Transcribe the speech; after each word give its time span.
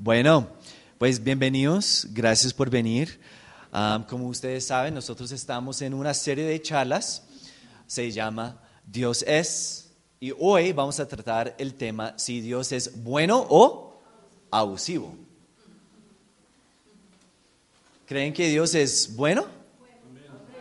Bueno, 0.00 0.46
pues 0.96 1.24
bienvenidos, 1.24 2.06
gracias 2.10 2.54
por 2.54 2.70
venir. 2.70 3.18
Como 4.08 4.28
ustedes 4.28 4.64
saben, 4.64 4.94
nosotros 4.94 5.32
estamos 5.32 5.82
en 5.82 5.92
una 5.92 6.14
serie 6.14 6.44
de 6.44 6.62
charlas, 6.62 7.24
se 7.88 8.12
llama 8.12 8.62
Dios 8.86 9.24
es, 9.26 9.90
y 10.20 10.32
hoy 10.38 10.72
vamos 10.72 11.00
a 11.00 11.08
tratar 11.08 11.56
el 11.58 11.74
tema 11.74 12.14
si 12.16 12.40
Dios 12.40 12.70
es 12.70 13.02
bueno 13.02 13.44
o 13.50 14.00
abusivo. 14.52 15.16
¿Creen 18.06 18.32
que 18.32 18.48
Dios 18.50 18.76
es 18.76 19.16
bueno 19.16 19.46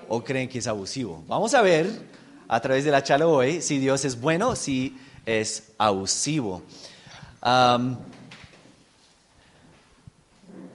o 0.07 0.23
creen 0.23 0.49
que 0.49 0.57
es 0.57 0.65
abusivo? 0.65 1.23
Vamos 1.27 1.54
a 1.54 1.61
ver 1.61 1.88
a 2.47 2.59
través 2.59 2.85
de 2.85 2.89
la 2.89 3.04
charla 3.04 3.27
hoy 3.27 3.61
si 3.61 3.77
Dios 3.77 4.04
es 4.04 4.19
bueno 4.19 4.49
o 4.49 4.55
si 4.55 4.97
es 5.27 5.73
abusivo. 5.77 6.63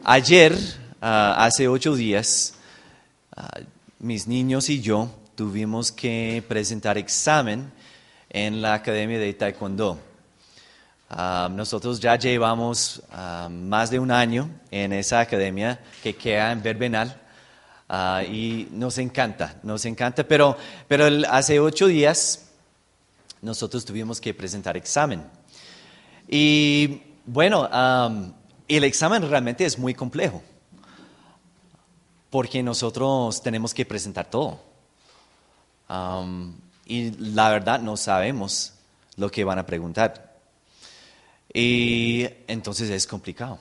Ayer, 0.04 0.58
ah, 1.00 1.36
hace 1.38 1.68
ocho 1.68 1.94
días, 1.94 2.54
ah, 3.36 3.60
mis 4.00 4.26
niños 4.26 4.68
y 4.68 4.80
yo 4.80 5.08
tuvimos 5.36 5.92
que 5.92 6.42
presentar 6.48 6.98
examen 6.98 7.70
en 8.28 8.60
la 8.60 8.74
Academia 8.74 9.20
de 9.20 9.32
Taekwondo. 9.32 10.00
Ah, 11.08 11.48
nosotros 11.52 12.00
ya 12.00 12.16
llevamos 12.16 13.00
más 13.48 13.90
de 13.90 14.00
un 14.00 14.10
año 14.10 14.50
en 14.72 14.92
esa 14.92 15.20
academia 15.20 15.78
que 16.02 16.16
queda 16.16 16.50
en 16.50 16.64
Verbenal 16.64 17.20
y 18.28 18.66
nos 18.72 18.98
encanta, 18.98 19.54
nos 19.62 19.84
encanta, 19.84 20.26
pero, 20.26 20.56
pero 20.88 21.06
hace 21.30 21.60
ocho 21.60 21.86
días 21.86 22.48
nosotros 23.40 23.84
tuvimos 23.84 24.20
que 24.20 24.34
presentar 24.34 24.76
examen. 24.76 25.22
Y 26.26 27.02
bueno, 27.24 27.68
y 28.72 28.76
el 28.76 28.84
examen 28.84 29.28
realmente 29.28 29.66
es 29.66 29.78
muy 29.78 29.92
complejo, 29.92 30.42
porque 32.30 32.62
nosotros 32.62 33.42
tenemos 33.42 33.74
que 33.74 33.84
presentar 33.84 34.30
todo. 34.30 34.58
y 36.86 37.10
la 37.18 37.50
verdad 37.50 37.80
no 37.80 37.98
sabemos 37.98 38.72
lo 39.16 39.30
que 39.30 39.44
van 39.44 39.58
a 39.58 39.66
preguntar. 39.66 40.38
Y 41.52 42.26
entonces 42.46 42.88
es 42.88 43.06
complicado. 43.06 43.58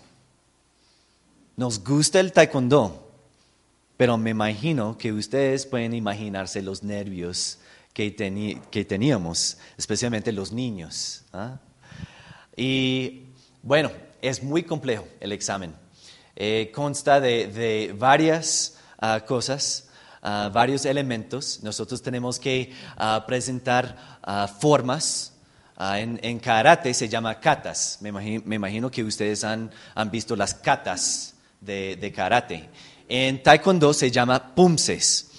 Nos 1.58 1.84
gusta 1.84 2.22
el 2.22 2.32
taekwondo, 2.32 3.12
pero 3.98 4.18
me 4.18 4.30
imagino 4.30 4.98
que 4.98 5.12
ustedes 5.12 5.66
pueden 5.66 5.94
imaginarse 5.94 6.62
los 6.62 6.84
nervios 6.84 7.60
que, 7.94 8.12
teníamos, 8.88 9.58
especialmente 9.78 10.32
los 10.32 10.54
niños. 10.54 11.26
¿ah? 11.34 11.60
Y 12.56 13.24
bueno, 13.62 13.92
es 14.22 14.44
muy 14.44 14.64
complejo 14.64 15.08
el 15.20 15.32
examen. 15.32 15.74
Eh, 16.36 16.72
consta 16.74 17.20
de, 17.20 17.94
varias 17.98 18.78
ah, 19.00 19.22
cosas, 19.26 19.90
ah, 20.22 20.50
varios 20.54 20.86
elementos. 20.86 21.60
Nosotros 21.64 22.02
tenemos 22.02 22.40
que 22.40 22.74
ah, 22.98 23.24
presentar 23.28 24.20
formas. 24.60 25.34
En, 25.80 26.40
karate 26.40 26.94
se 26.94 27.10
llama 27.10 27.40
katas. 27.40 27.98
Me 28.02 28.10
imagino, 28.10 28.92
que 28.92 29.04
ustedes 29.04 29.44
han, 29.44 29.72
visto 30.12 30.36
las 30.36 30.54
katas 30.54 31.34
de, 31.60 31.96
de, 31.96 32.12
karate. 32.12 32.70
En 33.10 33.42
taekwondo 33.42 33.92
se 33.94 34.12
llama 34.12 34.54
pumses. 34.54 35.32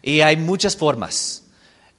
Y 0.00 0.20
hay 0.20 0.36
muchas 0.36 0.76
formas. 0.76 1.44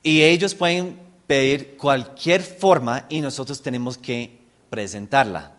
Y 0.01 0.21
ellos 0.21 0.55
pueden 0.55 0.97
pedir 1.27 1.75
cualquier 1.75 2.41
forma 2.41 3.05
y 3.09 3.19
nosotros 3.19 3.61
tenemos 3.61 3.97
que 3.97 4.39
presentarla. 4.69 5.58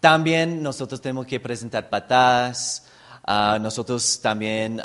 También 0.00 0.62
nosotros 0.62 1.02
tenemos 1.02 1.26
que 1.26 1.38
presentar 1.38 1.90
patadas, 1.90 2.86
ah, 3.22 3.58
nosotros 3.60 4.18
también 4.22 4.80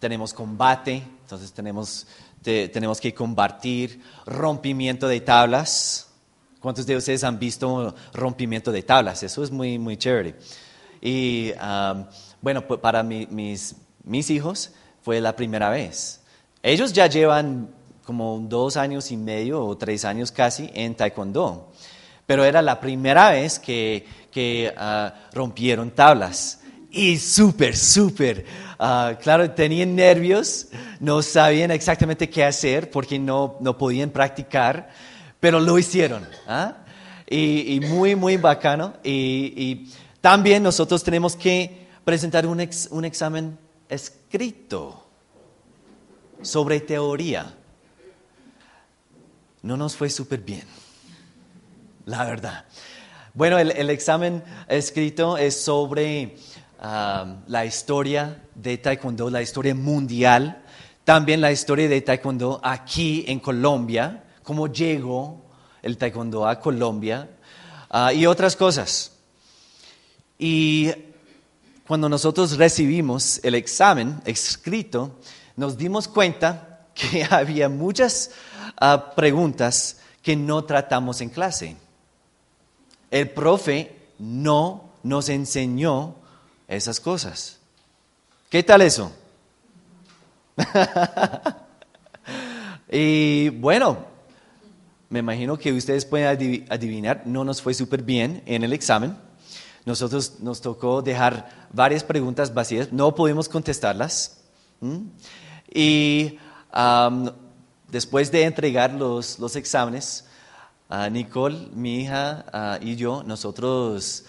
tenemos 0.00 0.34
combate, 0.34 1.04
entonces 1.22 1.52
tenemos, 1.52 2.04
tenemos 2.42 3.00
que 3.00 3.14
combatir 3.14 4.02
rompimiento 4.26 5.06
de 5.06 5.20
tablas. 5.20 6.08
¿Cuántos 6.58 6.84
de 6.84 6.96
ustedes 6.96 7.22
han 7.22 7.38
visto 7.38 7.94
rompimiento 8.12 8.72
de 8.72 8.82
tablas? 8.82 9.22
Eso 9.22 9.44
es 9.44 9.52
muy, 9.52 9.78
muy 9.78 9.96
chévere. 9.96 10.34
Y 11.00 11.52
bueno, 12.42 12.66
pues 12.66 12.80
para 12.80 13.04
mis, 13.04 13.76
mis 14.02 14.30
hijos 14.30 14.72
fue 15.02 15.20
la 15.20 15.36
primera 15.36 15.70
vez. 15.70 16.22
Ellos 16.64 16.92
ya 16.92 17.06
llevan 17.06 17.70
como 18.04 18.40
dos 18.40 18.76
años 18.76 19.12
y 19.12 19.16
medio 19.16 19.64
o 19.64 19.78
tres 19.78 20.04
años 20.04 20.32
casi 20.32 20.68
en 20.74 20.96
taekwondo 20.96 21.70
pero 22.28 22.44
era 22.44 22.60
la 22.60 22.78
primera 22.78 23.30
vez 23.30 23.58
que, 23.58 24.04
ah, 24.76 25.14
rompieron 25.32 25.90
tablas. 25.90 26.60
Y 26.90 27.18
súper, 27.18 27.76
súper, 27.76 28.46
ah, 28.78 29.16
claro, 29.20 29.50
tenían 29.50 29.94
nervios, 29.94 30.68
no 31.00 31.20
sabían 31.22 31.70
exactamente 31.70 32.30
qué 32.30 32.44
hacer 32.44 32.90
porque 32.90 33.18
no, 33.18 33.56
no 33.60 33.76
podían 33.76 34.10
practicar, 34.10 34.90
pero 35.38 35.60
lo 35.60 35.78
hicieron. 35.78 36.26
¿ah? 36.46 36.78
Y, 37.28 37.80
muy, 37.80 38.16
muy 38.16 38.36
bacano. 38.36 38.94
Y, 39.04 39.90
también 40.20 40.62
nosotros 40.62 41.04
tenemos 41.04 41.36
que 41.36 41.86
presentar 42.04 42.46
un, 42.46 42.68
un 42.90 43.04
examen 43.04 43.56
escrito 43.88 45.06
sobre 46.42 46.80
teoría. 46.80 47.54
No 49.62 49.76
nos 49.76 49.94
fue 49.94 50.10
súper 50.10 50.40
bien 50.40 50.64
la 52.08 52.24
verdad. 52.24 52.64
Bueno, 53.38 53.56
el, 53.56 53.88
examen 53.90 54.42
escrito 54.66 55.36
es 55.36 55.60
sobre 55.60 56.34
um, 56.82 57.36
la 57.46 57.64
historia 57.64 58.42
de 58.52 58.78
Taekwondo, 58.78 59.30
la 59.30 59.40
historia 59.40 59.76
mundial, 59.76 60.64
también 61.04 61.40
la 61.40 61.52
historia 61.52 61.88
de 61.88 62.00
Taekwondo 62.00 62.60
aquí 62.64 63.24
en 63.28 63.38
Colombia, 63.38 64.24
cómo 64.42 64.66
llegó 64.66 65.44
el 65.82 65.96
Taekwondo 65.96 66.48
a 66.48 66.58
Colombia 66.58 67.28
uh, 67.94 68.10
y 68.10 68.26
otras 68.26 68.56
cosas. 68.56 69.12
Y 70.36 70.90
cuando 71.86 72.08
nosotros 72.08 72.56
recibimos 72.56 73.38
el 73.44 73.54
examen 73.54 74.20
escrito, 74.24 75.16
nos 75.54 75.78
dimos 75.78 76.08
cuenta 76.08 76.88
que 76.92 77.24
había 77.30 77.68
muchas 77.68 78.32
uh, 78.82 79.14
preguntas 79.14 80.00
que 80.22 80.34
no 80.34 80.64
tratamos 80.64 81.20
en 81.20 81.28
clase. 81.28 81.76
El 83.10 83.30
profe 83.30 83.96
no 84.18 84.90
nos 85.02 85.28
enseñó 85.28 86.14
esas 86.66 87.00
cosas. 87.00 87.58
¿Qué 88.50 88.62
tal 88.62 88.82
eso? 88.82 89.12
y 92.90 93.48
bueno, 93.50 93.98
me 95.08 95.20
imagino 95.20 95.56
que 95.58 95.72
ustedes 95.72 96.04
pueden 96.04 96.66
adivinar, 96.68 97.22
no 97.24 97.44
nos 97.44 97.62
fue 97.62 97.72
súper 97.74 98.02
bien 98.02 98.42
en 98.46 98.64
el 98.64 98.72
examen. 98.72 99.16
Nosotros 99.86 100.40
nos 100.40 100.60
tocó 100.60 101.00
dejar 101.00 101.68
varias 101.72 102.04
preguntas 102.04 102.52
vacías, 102.52 102.92
no 102.92 103.14
pudimos 103.14 103.48
contestarlas. 103.48 104.42
Y 105.72 106.38
después 107.90 108.30
de 108.30 108.44
entregar 108.44 108.92
los, 108.92 109.38
los 109.38 109.56
exámenes, 109.56 110.27
Nicole, 111.10 111.68
mi 111.74 112.00
hija 112.00 112.78
y 112.80 112.96
yo, 112.96 113.22
nosotros 113.22 114.24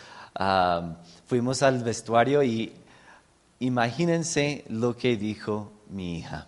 fuimos 1.27 1.63
al 1.63 1.83
vestuario 1.83 2.43
y 2.43 2.73
imagínense 3.59 4.65
lo 4.69 4.97
que 4.97 5.15
dijo 5.15 5.71
mi 5.89 6.19
hija. 6.19 6.47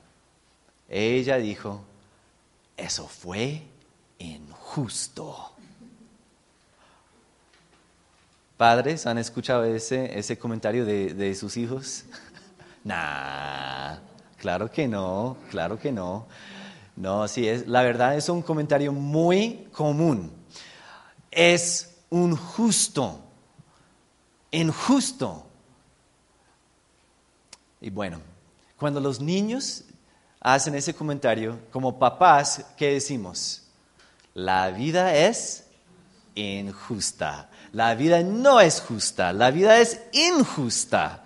Ella 0.90 1.38
dijo, 1.38 1.86
eso 2.76 3.08
fue 3.08 3.64
injusto. 4.20 5.54
Padres, 8.58 9.08
¿han 9.08 9.18
escuchado 9.18 9.64
ese, 9.64 10.20
ese 10.20 10.38
comentario 10.38 10.86
de, 10.86 11.14
de 11.14 11.34
sus 11.34 11.56
hijos? 11.58 12.04
nah, 12.84 13.96
claro 14.38 14.70
que 14.70 14.88
no, 14.88 15.38
claro 15.50 15.80
que 15.80 15.92
no. 15.92 16.28
No, 17.02 17.28
sí, 17.28 17.48
es, 17.48 17.68
la 17.68 17.82
verdad 17.82 18.16
es 18.16 18.30
un 18.30 18.44
comentario 18.44 18.94
muy 18.94 19.68
común. 19.72 20.32
Es 21.32 21.96
un 22.12 22.36
justo, 22.36 23.20
injusto. 24.52 25.48
Y 27.80 27.90
bueno, 27.90 28.22
cuando 28.78 29.00
los 29.00 29.20
niños 29.20 29.84
hacen 30.40 30.76
ese 30.76 30.94
comentario, 30.94 31.58
como 31.72 31.98
papás, 31.98 32.66
¿qué 32.78 32.94
decimos? 32.94 33.64
La 34.36 34.70
vida 34.70 35.16
es 35.16 35.66
injusta. 36.36 37.50
La 37.72 37.96
vida 37.96 38.22
no 38.22 38.62
es 38.62 38.80
justa, 38.80 39.34
la 39.34 39.50
vida 39.50 39.80
es 39.80 40.00
injusta. 40.12 41.24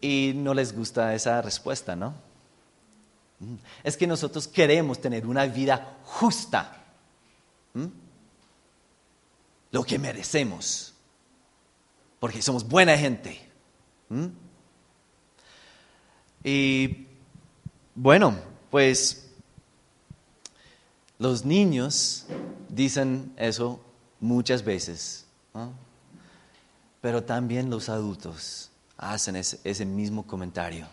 Y 0.00 0.30
no 0.36 0.54
les 0.54 0.72
gusta 0.76 1.12
esa 1.12 1.42
respuesta, 1.42 1.96
¿no? 1.96 2.33
Es 3.82 3.96
que 3.96 4.06
nosotros 4.06 4.48
queremos 4.48 5.00
tener 5.00 5.26
una 5.26 5.46
vida 5.46 5.98
justa. 6.04 6.80
¿Mm? 7.74 8.04
lo 9.74 9.82
que 9.82 9.98
merecemos, 9.98 10.94
porque 12.20 12.40
somos 12.40 12.66
buena 12.66 12.96
gente. 12.96 13.40
¿Mm? 14.08 14.26
Y 16.44 17.08
bueno, 17.96 18.38
pues 18.70 19.30
los 21.18 21.44
niños 21.44 22.26
dicen 22.68 23.32
eso 23.36 23.80
muchas 24.20 24.62
veces, 24.62 25.26
pero 27.00 27.24
también 27.24 27.68
los 27.68 27.88
adultos 27.88 28.70
hacen 28.96 29.34
ese 29.34 29.84
mismo 29.84 30.24
comentario 30.24 30.86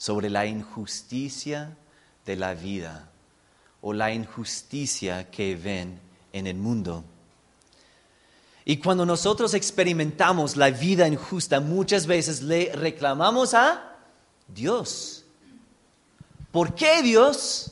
sobre 0.00 0.30
la 0.30 0.46
injusticia 0.46 1.76
de 2.24 2.34
la 2.34 2.54
vida 2.54 3.10
o 3.82 3.92
la 3.92 4.14
injusticia 4.14 5.30
que 5.30 5.54
ven 5.56 6.00
en 6.32 6.46
el 6.46 6.56
mundo. 6.56 7.04
Y 8.64 8.78
cuando 8.78 9.04
nosotros 9.04 9.52
experimentamos 9.52 10.56
la 10.56 10.70
vida 10.70 11.06
injusta, 11.06 11.60
muchas 11.60 12.06
veces 12.06 12.40
le 12.40 12.72
reclamamos 12.72 13.52
a 13.52 13.94
Dios. 14.48 15.26
¿Por 16.50 16.74
qué 16.74 17.02
Dios? 17.02 17.70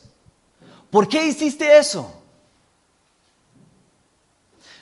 ¿Por 0.91 1.09
qué 1.09 1.29
hiciste 1.29 1.79
eso? 1.79 2.13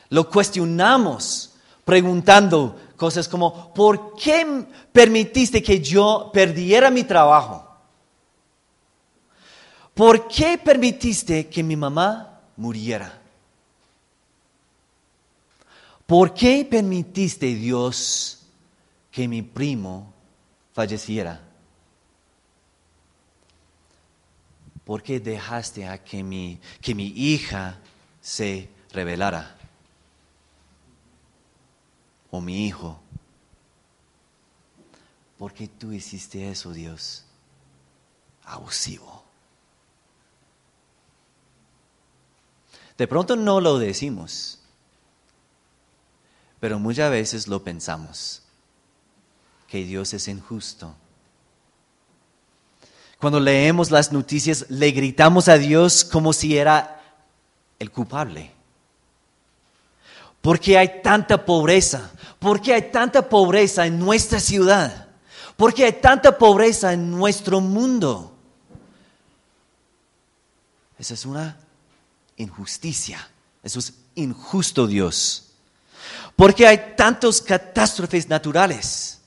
Lo 0.09 0.29
cuestionamos 0.29 1.53
preguntando 1.85 2.77
cosas 2.97 3.29
como, 3.29 3.73
¿por 3.73 4.15
qué 4.17 4.67
permitiste 4.93 5.63
que 5.63 5.81
yo 5.81 6.31
perdiera 6.33 6.91
mi 6.91 7.05
trabajo? 7.05 7.67
¿Por 9.95 10.29
qué 10.29 10.59
permitiste 10.59 11.49
que 11.49 11.63
mi 11.63 11.77
mamá 11.77 12.41
muriera? 12.57 13.23
¿Por 16.07 16.35
qué 16.35 16.65
permitiste, 16.65 17.47
Dios, 17.55 18.47
que 19.11 19.27
mi 19.27 19.43
primo 19.43 20.13
falleciera? 20.73 21.41
¿Por 24.85 25.03
qué 25.03 25.19
dejaste 25.19 25.89
a 25.89 26.05
que 26.05 26.23
mi, 26.23 26.61
que 26.81 26.95
mi 26.95 27.07
hija 27.07 27.79
se 28.21 28.69
rebelara? 28.93 29.56
O 32.31 32.41
mi 32.41 32.67
hijo. 32.67 33.01
¿Por 35.39 35.53
qué 35.53 35.69
tú 35.69 35.93
hiciste 35.93 36.51
eso, 36.51 36.73
Dios? 36.73 37.25
Abusivo. 38.45 39.25
De 42.97 43.07
pronto 43.07 43.37
no 43.37 43.61
lo 43.61 43.79
decimos, 43.79 44.61
pero 46.61 46.79
muchas 46.79 47.11
veces 47.11 47.47
lo 47.47 47.63
pensamos, 47.63 48.43
que 49.69 49.85
Dios 49.85 50.15
es 50.15 50.29
injusto 50.29 50.95
cuando 53.19 53.41
leemos 53.41 53.91
las 53.91 54.13
noticias, 54.13 54.67
le 54.69 54.91
gritamos 54.91 55.49
a 55.49 55.57
Dios 55.57 56.05
como 56.05 56.33
si 56.33 56.57
era 56.57 57.01
el 57.79 57.91
culpable. 57.91 58.53
¿Por 60.47 60.61
qué 60.61 60.79
hay 60.79 61.03
tanta 61.03 61.45
pobreza? 61.45 62.13
¿Por 62.39 62.61
qué 62.61 62.75
hay 62.75 62.93
tanta 62.93 63.29
pobreza 63.29 63.85
en 63.85 63.99
nuestra 63.99 64.39
ciudad? 64.39 65.09
¿Por 65.57 65.75
qué 65.75 65.87
hay 65.87 65.95
tanta 65.95 66.39
pobreza 66.39 66.93
en 66.93 67.11
nuestro 67.11 67.61
mundo? 67.61 68.33
Esa 71.01 71.15
es 71.15 71.27
una 71.27 71.59
injusticia. 72.37 73.29
Eso 73.61 73.81
es 73.81 73.95
injusto 74.15 74.87
Dios. 74.87 75.51
¿Por 76.37 76.55
qué 76.55 76.69
hay 76.69 76.95
tantas 76.97 77.43
catástrofes 77.43 78.29
naturales? 78.29 79.21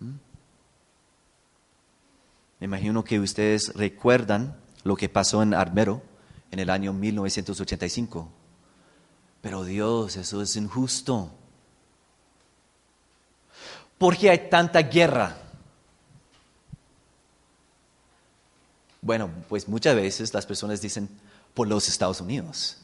Me 0.00 2.64
imagino 2.64 3.04
que 3.04 3.20
ustedes 3.20 3.72
recuerdan 3.76 4.56
lo 4.82 4.96
que 4.96 5.08
pasó 5.08 5.44
en 5.44 5.54
Armero 5.54 6.02
en 6.56 6.60
el 6.60 6.70
año 6.70 6.94
1985. 6.94 8.30
Pero 9.42 9.62
Dios, 9.62 10.16
eso 10.16 10.40
es 10.40 10.56
injusto. 10.56 11.30
¿Por 13.98 14.16
qué 14.16 14.30
hay 14.30 14.48
tanta 14.48 14.80
guerra? 14.80 15.36
Bueno, 19.02 19.28
pues 19.50 19.68
muchas 19.68 19.94
veces 19.94 20.32
las 20.32 20.46
personas 20.46 20.80
dicen 20.80 21.10
por 21.52 21.68
los 21.68 21.88
Estados 21.88 22.22
Unidos. 22.22 22.78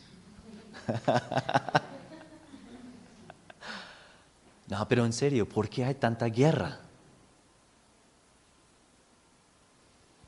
no, 4.68 4.86
pero 4.86 5.06
en 5.06 5.14
serio, 5.14 5.48
¿por 5.48 5.70
qué 5.70 5.86
hay 5.86 5.94
tanta 5.94 6.26
guerra? 6.26 6.78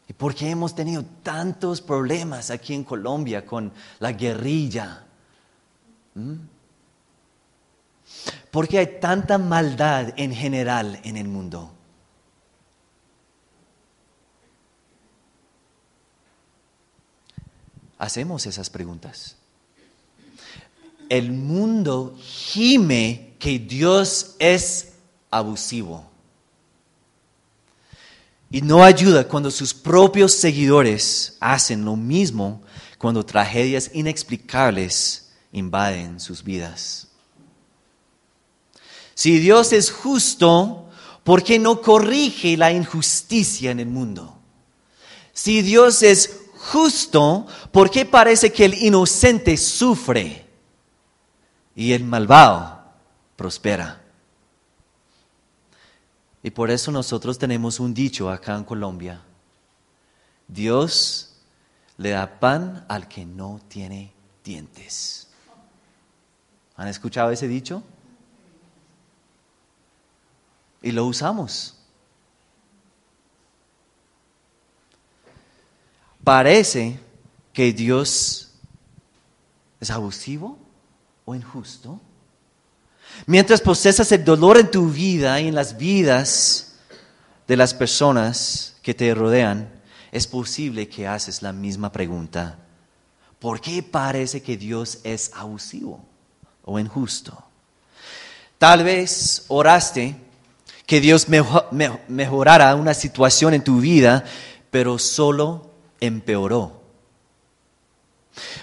¿Y 0.09 0.13
por 0.13 0.35
qué 0.35 0.51
hemos 0.51 0.75
tenido 0.75 1.05
tantos 1.23 1.81
problemas 1.81 2.51
aquí 2.51 2.75
en 2.75 2.85
Colombia 2.85 3.47
con 3.47 3.73
la 4.01 4.13
guerrilla? 4.13 5.05
¿Mm? 6.15 6.35
¿Por 8.51 8.69
qué 8.69 8.79
hay 8.79 9.01
tanta 9.01 9.39
maldad 9.39 10.13
en 10.17 10.33
general 10.33 11.01
en 11.05 11.17
el 11.17 11.27
mundo? 11.27 11.73
Hacemos 17.99 18.45
esas 18.47 18.69
preguntas. 18.69 19.37
El 21.09 21.33
mundo 21.33 22.17
gime 22.21 23.35
que 23.39 23.59
Dios 23.59 24.37
es 24.39 24.93
abusivo. 25.31 26.14
Y 28.55 28.63
no 28.63 28.85
ayuda 28.85 29.27
cuando 29.27 29.51
sus 29.51 29.75
propios 29.75 30.33
seguidores 30.33 31.37
hacen 31.41 31.85
lo 31.85 31.97
mismo 31.97 32.63
cuando 32.99 33.27
tragedias 33.27 33.91
inexplicables 33.93 35.33
invaden 35.51 36.21
sus 36.21 36.45
vidas. 36.45 37.09
Si 39.17 39.41
Dios 39.41 39.73
es 39.73 39.91
justo, 39.91 40.89
¿por 41.25 41.43
qué 41.43 41.59
no 41.59 41.81
corrige 41.81 42.57
la 42.57 42.71
injusticia 42.71 43.73
en 43.73 43.81
el 43.81 43.89
mundo? 43.89 44.39
Si 45.33 45.61
Dios 45.61 46.05
es 46.05 46.43
justo, 46.55 47.49
¿por 47.73 47.91
qué 47.91 48.05
parece 48.05 48.53
que 48.53 48.67
el 48.67 48.75
inocente 48.75 49.57
sufre 49.57 50.47
y 51.75 51.91
el 51.93 52.05
malvado 52.05 52.85
prospera? 53.35 54.04
Y 56.45 56.51
por 56.51 56.71
eso 56.71 56.93
nosotros 56.93 57.39
tenemos 57.39 57.81
un 57.81 57.95
dicho 57.95 58.29
acá 58.29 58.55
en 58.55 58.65
Colombia. 58.65 59.23
Dios 60.47 61.37
le 61.97 62.11
da 62.11 62.39
pan 62.39 62.85
al 62.87 63.09
que 63.09 63.25
no 63.25 63.63
tiene 63.67 64.13
dientes. 64.45 65.29
¿Han 66.77 66.89
escuchado 66.89 67.31
ese 67.31 67.49
dicho? 67.49 67.83
Y 70.83 70.93
lo 70.93 71.07
usamos. 71.07 71.79
Parece 76.23 77.01
que 77.55 77.73
Dios 77.73 78.53
es 79.81 79.91
abusivo 79.91 80.59
o 81.25 81.35
injusto. 81.35 81.99
Mientras 83.27 83.61
procesas 83.61 84.11
el 84.13 84.25
dolor 84.25 84.59
en 84.59 84.71
tu 84.71 84.91
vida 84.91 85.41
y 85.41 85.49
en 85.49 85.55
las 85.55 85.77
vidas 85.77 86.75
de 87.47 87.57
las 87.57 87.75
personas 87.75 88.77
que 88.83 88.95
te 88.95 89.15
rodean, 89.15 89.71
es 90.13 90.27
posible 90.27 90.89
que 90.89 91.07
haces 91.07 91.43
la 91.43 91.53
misma 91.53 91.91
pregunta. 91.91 92.59
¿Por 93.39 93.61
qué 93.61 93.83
parece 93.83 94.43
que 94.43 94.57
Dios 94.57 95.01
es 95.05 95.31
abusivo 95.35 96.05
o 96.65 96.79
injusto? 96.79 97.45
Tal 98.59 98.85
vez 98.85 99.45
oraste 99.49 100.17
que 100.87 101.01
Dios 101.01 101.27
mejorara 102.09 102.75
una 102.75 102.95
situación 102.95 103.55
en 103.55 103.65
tu 103.65 103.81
vida, 103.81 104.25
pero 104.71 104.99
solo 104.99 105.71
empeoró. 106.01 106.84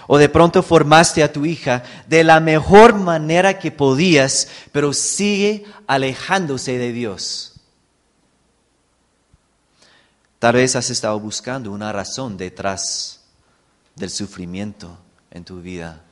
O 0.06 0.18
de 0.18 0.28
pronto 0.28 0.62
formaste 0.62 1.22
a 1.22 1.32
tu 1.32 1.46
hija 1.46 1.82
de 2.06 2.24
la 2.24 2.40
mejor 2.40 2.94
manera 2.94 3.58
que 3.58 3.70
podías, 3.70 4.48
pero 4.72 4.92
sigue 4.92 5.64
alejándose 5.86 6.78
de 6.78 6.92
Dios. 6.92 7.52
Tal 10.38 10.54
vez 10.54 10.74
has 10.74 10.90
estado 10.90 11.18
buscando 11.20 11.70
una 11.70 11.92
razón 11.92 12.36
detrás 12.36 13.20
del 13.94 14.10
sufrimiento 14.10 14.98
en 15.30 15.44
tu 15.44 15.62
vida, 15.62 16.02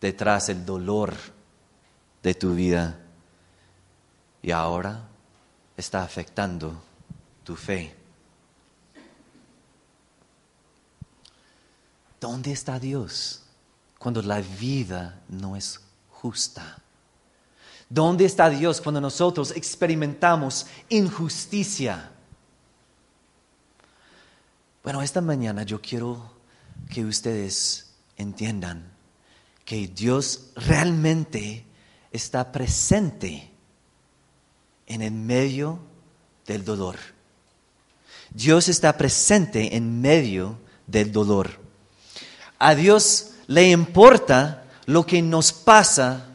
detrás 0.00 0.48
del 0.48 0.66
dolor 0.66 1.14
de 2.22 2.34
tu 2.34 2.54
vida. 2.54 2.98
Y 4.42 4.50
ahora 4.50 5.08
está 5.76 6.02
afectando 6.02 6.82
tu 7.44 7.54
fe. 7.54 8.01
¿Dónde 12.22 12.52
está 12.52 12.78
Dios 12.78 13.42
cuando 13.98 14.22
la 14.22 14.40
vida 14.40 15.20
no 15.28 15.56
es 15.56 15.80
justa? 16.08 16.78
¿Dónde 17.88 18.26
está 18.26 18.48
Dios 18.48 18.80
cuando 18.80 19.00
nosotros 19.00 19.50
experimentamos 19.56 20.66
injusticia? 20.88 22.12
Bueno, 24.84 25.02
esta 25.02 25.20
mañana 25.20 25.64
yo 25.64 25.82
quiero 25.82 26.30
que 26.88 27.04
ustedes 27.04 27.92
entiendan 28.16 28.88
que 29.64 29.88
Dios 29.88 30.50
realmente 30.54 31.66
está 32.12 32.52
presente 32.52 33.50
en 34.86 35.02
el 35.02 35.10
medio 35.10 35.80
del 36.46 36.64
dolor. 36.64 37.00
Dios 38.30 38.68
está 38.68 38.96
presente 38.96 39.76
en 39.76 40.00
medio 40.00 40.60
del 40.86 41.10
dolor. 41.10 41.61
A 42.64 42.76
Dios 42.76 43.30
le 43.48 43.70
importa 43.70 44.62
lo 44.86 45.04
que 45.04 45.20
nos 45.20 45.52
pasa 45.52 46.28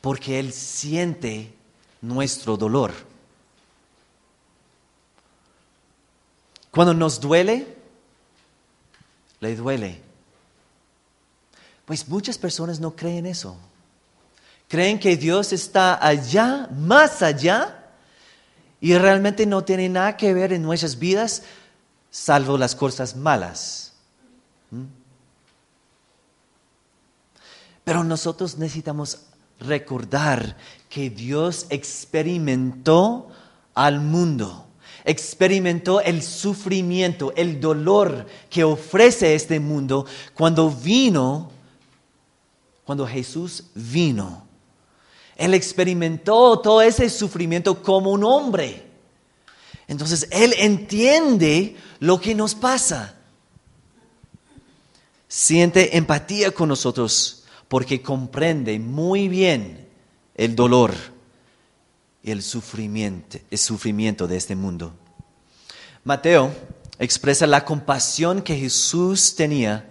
porque 0.00 0.40
Él 0.40 0.50
siente 0.50 1.54
nuestro 2.00 2.56
dolor. 2.56 2.94
Cuando 6.70 6.94
nos 6.94 7.20
duele, 7.20 7.76
le 9.40 9.56
duele. 9.56 10.00
Pues 11.84 12.08
muchas 12.08 12.38
personas 12.38 12.80
no 12.80 12.96
creen 12.96 13.26
eso. 13.26 13.58
Creen 14.68 14.98
que 14.98 15.18
Dios 15.18 15.52
está 15.52 16.02
allá, 16.02 16.66
más 16.74 17.20
allá, 17.20 17.90
y 18.80 18.96
realmente 18.96 19.44
no 19.44 19.62
tiene 19.64 19.90
nada 19.90 20.16
que 20.16 20.32
ver 20.32 20.54
en 20.54 20.62
nuestras 20.62 20.98
vidas, 20.98 21.42
salvo 22.10 22.56
las 22.56 22.74
cosas 22.74 23.14
malas. 23.14 23.87
¿Mm? 24.70 24.84
Pero 27.84 28.04
nosotros 28.04 28.58
necesitamos 28.58 29.20
recordar 29.60 30.56
que 30.88 31.10
Dios 31.10 31.66
experimentó 31.70 33.28
al 33.74 34.00
mundo, 34.00 34.66
experimentó 35.04 36.00
el 36.00 36.22
sufrimiento, 36.22 37.32
el 37.34 37.60
dolor 37.60 38.26
que 38.50 38.64
ofrece 38.64 39.34
este 39.34 39.58
mundo 39.58 40.04
cuando 40.34 40.70
vino, 40.70 41.50
cuando 42.84 43.06
Jesús 43.06 43.64
vino. 43.74 44.46
Él 45.36 45.54
experimentó 45.54 46.58
todo 46.58 46.82
ese 46.82 47.08
sufrimiento 47.08 47.82
como 47.82 48.10
un 48.10 48.24
hombre. 48.24 48.84
Entonces 49.86 50.28
Él 50.30 50.54
entiende 50.58 51.76
lo 52.00 52.20
que 52.20 52.34
nos 52.34 52.54
pasa. 52.54 53.17
Siente 55.28 55.98
empatía 55.98 56.52
con 56.52 56.70
nosotros 56.70 57.44
porque 57.68 58.00
comprende 58.00 58.78
muy 58.78 59.28
bien 59.28 59.86
el 60.34 60.56
dolor 60.56 60.94
y 62.22 62.30
el 62.30 62.42
sufrimiento, 62.42 63.38
el 63.50 63.58
sufrimiento 63.58 64.26
de 64.26 64.36
este 64.38 64.56
mundo. 64.56 64.94
Mateo 66.02 66.50
expresa 66.98 67.46
la 67.46 67.64
compasión 67.64 68.40
que 68.40 68.56
Jesús 68.56 69.36
tenía 69.36 69.90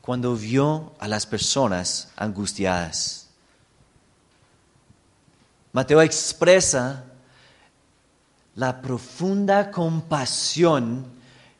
cuando 0.00 0.36
vio 0.36 0.94
a 1.00 1.08
las 1.08 1.26
personas 1.26 2.12
angustiadas. 2.16 3.28
Mateo 5.72 6.00
expresa 6.00 7.04
la 8.54 8.80
profunda 8.80 9.72
compasión 9.72 11.06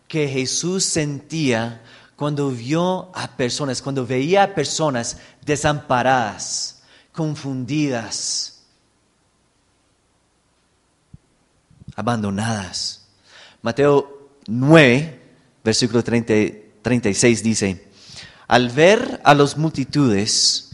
que 0.07 0.29
Jesús 0.29 0.85
sentía 0.85 1.83
cuando 2.17 2.51
vio 2.51 3.11
a 3.15 3.29
personas, 3.37 3.83
cuando 3.83 4.07
veía 4.07 4.43
a 4.43 4.55
personas 4.55 5.19
desamparadas, 5.45 6.83
confundidas, 7.13 8.63
abandonadas. 11.95 13.07
Mateo 13.61 14.31
9, 14.47 15.21
versículo 15.63 16.03
36 16.03 17.43
dice, 17.43 17.87
al 18.49 18.71
ver 18.71 19.21
a 19.23 19.35
las 19.35 19.57
multitudes, 19.59 20.71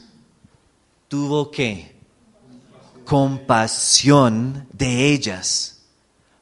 tuvo 1.08 1.50
que 1.50 1.92
compasión 3.04 4.66
de 4.72 5.08
ellas. 5.12 5.80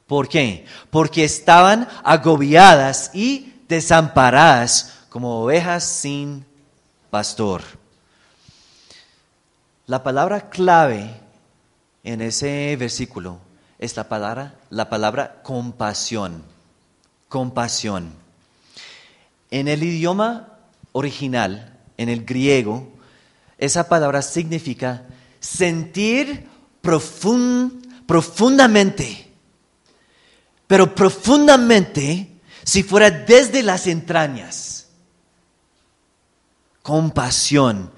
¿Por 0.05 0.27
qué? 0.27 0.65
Porque 0.89 1.23
estaban 1.23 1.87
agobiadas 2.03 3.11
y 3.13 3.50
desamparadas 3.71 4.99
como 5.09 5.41
ovejas 5.41 5.83
sin 5.85 6.45
pastor. 7.09 7.63
La 9.87 10.03
palabra 10.03 10.49
clave 10.49 11.09
en 12.03 12.21
ese 12.21 12.75
versículo 12.77 13.39
es 13.79 13.95
la 13.95 14.09
palabra, 14.09 14.55
la 14.69 14.89
palabra 14.89 15.41
compasión. 15.41 16.43
Compasión. 17.29 18.11
En 19.49 19.69
el 19.69 19.83
idioma 19.83 20.49
original, 20.91 21.79
en 21.95 22.09
el 22.09 22.25
griego, 22.25 22.89
esa 23.57 23.87
palabra 23.87 24.21
significa 24.21 25.03
sentir 25.39 26.49
profundamente, 26.81 29.31
pero 30.67 30.93
profundamente 30.93 32.30
si 32.63 32.83
fuera 32.83 33.09
desde 33.09 33.63
las 33.63 33.87
entrañas. 33.87 34.87
Compasión. 36.81 37.91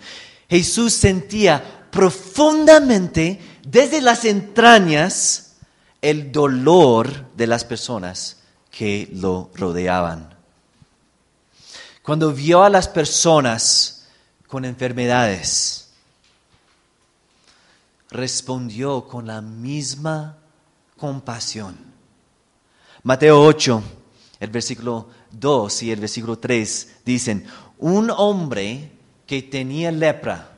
Jesús 0.50 0.93
sentía 0.93 1.88
profundamente 1.89 3.39
desde 3.65 4.01
las 4.01 4.25
entrañas 4.25 5.55
el 6.01 6.32
dolor 6.32 7.32
de 7.36 7.48
las 7.48 7.63
personas 7.63 8.38
que 8.70 9.10
lo 9.13 9.50
rodeaban. 9.55 10.36
Cuando 12.01 12.34
vio 12.34 12.63
a 12.63 12.70
las 12.70 12.89
personas 12.89 14.08
con 14.48 14.65
enfermedades, 14.65 15.91
respondió 18.10 19.08
con 19.08 19.27
la 19.27 19.41
misma 19.41 20.38
compasión. 20.98 21.77
Mateo 23.03 23.41
8, 23.43 23.84
el 24.44 24.50
versículo 24.50 25.08
2 25.32 25.84
y 25.84 25.92
el 25.92 26.02
versículo 26.02 26.38
3 26.38 26.96
dicen, 27.06 27.46
un 27.78 28.10
hombre 28.10 28.92
que 29.26 29.42
tenía 29.42 29.90
lepra, 29.90 30.58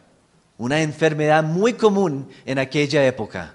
una 0.58 0.82
enfermedad 0.82 1.44
muy 1.44 1.74
común 1.74 2.28
en 2.48 2.58
aquella 2.58 3.06
época. 3.06 3.54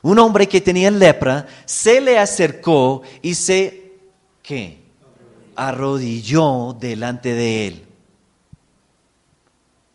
Un 0.00 0.20
hombre 0.20 0.46
que 0.46 0.60
tenía 0.60 0.92
lepra 0.92 1.48
se 1.64 2.00
le 2.00 2.20
acercó 2.20 3.02
y 3.20 3.34
se, 3.34 3.94
¿qué? 4.44 4.78
Arrodilló 5.56 6.76
delante 6.78 7.34
de 7.34 7.66
él. 7.66 7.84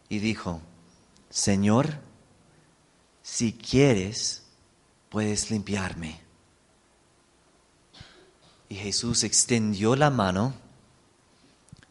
Y 0.10 0.20
dijo, 0.20 0.60
Señor, 1.30 1.88
si 3.22 3.54
quieres, 3.54 4.44
puedes 5.08 5.50
limpiarme. 5.52 6.23
Y 8.74 8.76
Jesús 8.76 9.24
extendió 9.24 9.96
la 9.96 10.10
mano 10.10 10.52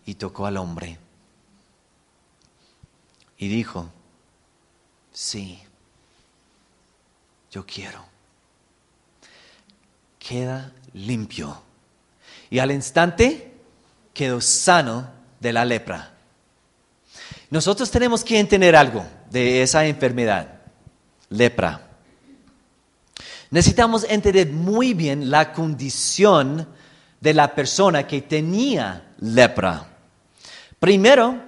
y 0.05 0.17
tocó 0.17 0.47
al 0.47 0.57
hombre. 0.57 0.99
Y 3.39 3.47
dijo, 3.47 3.89
sí, 5.13 5.61
yo 7.53 7.65
quiero. 7.65 8.05
Queda 10.19 10.73
limpio. 10.93 11.63
Y 12.51 12.59
al 12.59 12.73
instante 12.73 13.55
quedó 14.13 14.41
sano 14.41 15.09
de 15.39 15.53
la 15.53 15.65
lepra. 15.65 16.15
Nosotros 17.51 17.93
tenemos 17.93 18.25
que 18.25 18.41
entender 18.41 18.75
algo 18.75 19.07
de 19.31 19.63
esa 19.63 19.87
enfermedad, 19.87 20.63
lepra 21.29 21.92
necesitamos 23.53 24.07
entender 24.09 24.49
muy 24.49 24.95
bien 24.95 25.31
la 25.31 25.53
condición 25.53 26.67
de 27.21 27.35
la 27.35 27.55
persona 27.55 28.07
que 28.07 28.23
tenía 28.23 29.11
lepra. 29.21 29.87
Primero, 30.81 31.39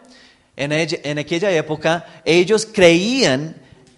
en, 0.54 1.18
aquella 1.18 1.50
época, 1.50 2.06
ellos 2.24 2.68
creían 2.70 3.56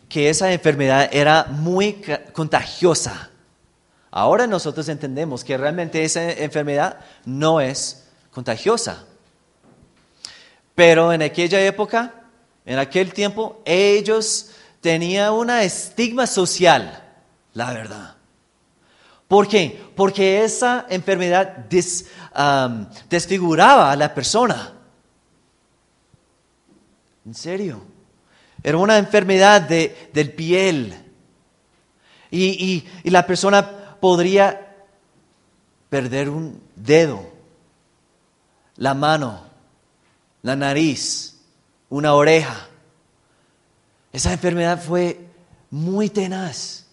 que 0.08 0.30
esa 0.30 0.52
enfermedad 0.52 1.10
era 1.12 1.46
muy 1.50 2.00
contagiosa. 2.32 3.28
Ahora 4.12 4.46
nosotros 4.46 4.88
entendemos 4.88 5.42
que 5.42 5.58
realmente 5.58 6.04
esa 6.04 6.30
enfermedad 6.30 7.00
no 7.24 7.60
es 7.60 8.04
contagiosa. 8.30 9.04
Pero 10.76 11.12
en 11.12 11.22
aquella 11.22 11.60
época, 11.60 12.14
en 12.64 12.78
aquel 12.78 13.12
tiempo, 13.12 13.60
ellos 13.64 14.50
tenían 14.80 15.32
una 15.32 15.64
estigma 15.64 16.28
social 16.28 17.02
la 17.56 17.72
verdad. 17.72 18.14
¿Por 19.26 19.48
qué? 19.48 19.82
Porque 19.96 20.44
esa 20.44 20.86
enfermedad 20.90 21.66
desfiguraba 23.08 23.90
a 23.90 23.96
la 23.96 24.14
persona. 24.14 24.74
En 27.24 27.34
serio. 27.34 27.82
Era 28.62 28.76
una 28.76 28.98
enfermedad 28.98 29.62
de, 29.62 30.10
del 30.12 30.32
piel. 30.32 30.94
Y, 32.30 32.84
y 33.02 33.10
la 33.10 33.26
persona 33.26 33.96
podría 34.00 34.76
perder 35.88 36.28
un 36.28 36.60
dedo, 36.74 37.32
la 38.76 38.92
mano, 38.92 39.44
la 40.42 40.56
nariz, 40.56 41.40
una 41.88 42.12
oreja. 42.12 42.68
Esa 44.12 44.32
enfermedad 44.32 44.82
fue 44.82 45.26
muy 45.70 46.10
tenaz. 46.10 46.85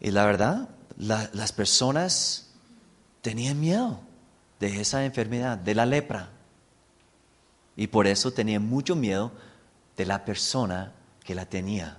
Y 0.00 0.10
la 0.10 0.26
verdad, 0.26 0.68
las 0.96 1.52
personas 1.52 2.50
tenían 3.22 3.58
miedo 3.60 4.00
de 4.60 4.80
esa 4.80 5.04
enfermedad, 5.04 5.58
de 5.58 5.74
la 5.74 5.86
lepra. 5.86 6.30
Y 7.76 7.88
por 7.88 8.06
eso 8.06 8.32
tenían 8.32 8.66
mucho 8.66 8.96
miedo 8.96 9.32
de 9.96 10.06
la 10.06 10.24
persona 10.24 10.92
que 11.24 11.34
la 11.34 11.46
tenía. 11.46 11.98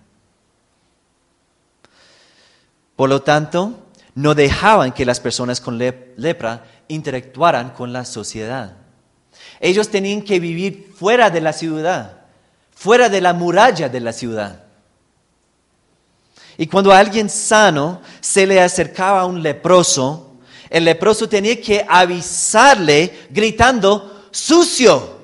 Por 2.95 3.09
lo 3.09 3.21
tanto, 3.21 3.87
no 4.15 4.33
dejaban 4.33 4.91
que 4.91 5.05
las 5.05 5.19
personas 5.19 5.61
con 5.61 5.77
lepra 5.77 6.65
interactuaran 6.87 7.69
con 7.71 7.93
la 7.93 8.05
sociedad. 8.05 8.77
Ellos 9.59 9.89
tenían 9.89 10.23
que 10.23 10.39
vivir 10.39 10.91
fuera 10.95 11.29
de 11.29 11.41
la 11.41 11.53
ciudad, 11.53 12.21
fuera 12.73 13.09
de 13.09 13.21
la 13.21 13.33
muralla 13.33 13.89
de 13.89 13.99
la 13.99 14.13
ciudad. 14.13 14.63
Y 16.57 16.65
cuando 16.67 16.91
alguien 16.91 17.29
sano 17.29 18.01
se 18.19 18.47
le 18.47 18.59
acercaba 18.59 19.21
a 19.21 19.25
un 19.25 19.43
leproso, 19.43 20.37
el 20.69 20.85
leproso 20.85 21.29
tenía 21.29 21.61
que 21.61 21.85
avisarle 21.87 23.27
gritando, 23.29 24.29
sucio, 24.31 25.17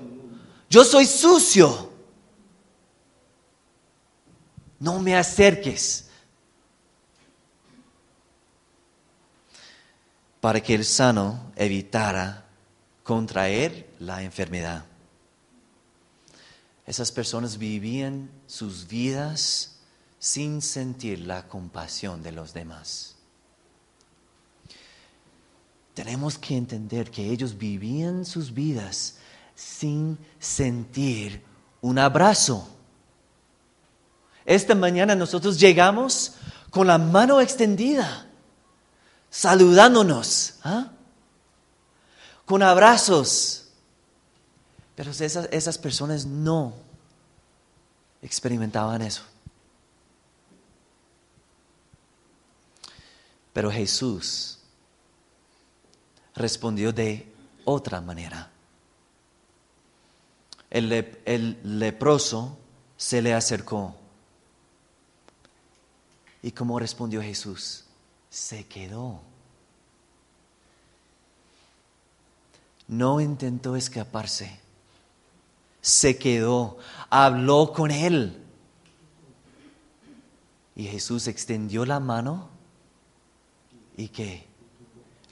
yo 0.69 0.83
soy 0.83 1.05
sucio. 1.05 1.91
No 4.79 4.99
me 4.99 5.15
acerques. 5.15 6.09
Para 10.39 10.59
que 10.61 10.75
el 10.75 10.83
sano 10.83 11.51
evitara 11.55 12.45
contraer 13.03 13.89
la 13.99 14.23
enfermedad. 14.23 14.85
Esas 16.85 17.11
personas 17.11 17.57
vivían 17.57 18.29
sus 18.45 18.87
vidas 18.87 19.72
sin 20.23 20.61
sentir 20.61 21.19
la 21.19 21.49
compasión 21.49 22.23
de 22.23 22.31
los 22.31 22.53
demás. 22.53 23.15
Tenemos 25.93 26.37
que 26.37 26.55
entender 26.55 27.11
que 27.11 27.29
ellos 27.29 27.57
vivían 27.57 28.23
sus 28.23 28.53
vidas 28.53 29.15
sin 29.53 30.17
sentir 30.39 31.43
un 31.81 31.99
abrazo. 31.99 32.65
Esta 34.45 34.75
mañana 34.75 35.13
nosotros 35.13 35.59
llegamos 35.59 36.35
con 36.69 36.87
la 36.87 36.97
mano 36.97 37.41
extendida, 37.41 38.25
saludándonos, 39.29 40.53
¿ah? 40.63 40.93
con 42.45 42.63
abrazos. 42.63 43.65
Pero 44.95 45.11
esas, 45.11 45.49
esas 45.51 45.77
personas 45.77 46.25
no 46.25 46.75
experimentaban 48.21 49.01
eso. 49.01 49.32
Pero 53.53 53.71
Jesús 53.71 54.57
respondió 56.35 56.91
de 56.91 57.31
otra 57.63 58.01
manera. 58.01 58.49
El, 60.69 61.59
leproso 61.63 62.57
se 62.97 63.21
le 63.21 63.33
acercó. 63.33 63.95
¿Y 66.41 66.51
cómo 66.51 66.79
respondió 66.79 67.21
Jesús? 67.21 67.85
Se 68.31 68.65
quedó. 68.65 69.21
No 72.87 73.21
intentó 73.21 73.75
escaparse. 73.75 74.59
Se 75.79 76.17
quedó. 76.17 76.79
Habló 77.11 77.71
con 77.71 77.91
él. 77.91 78.43
Y 80.75 80.85
Jesús 80.85 81.27
extendió 81.27 81.85
la 81.85 81.99
mano 81.99 82.52
y 83.97 84.07
que 84.09 84.45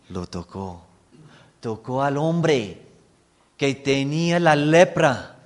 lo 0.09 0.27
tocó. 0.27 0.83
Tocó 1.59 2.01
al 2.01 2.17
hombre 2.17 2.81
que 3.57 3.75
tenía 3.75 4.39
la 4.39 4.55
lepra 4.55 5.37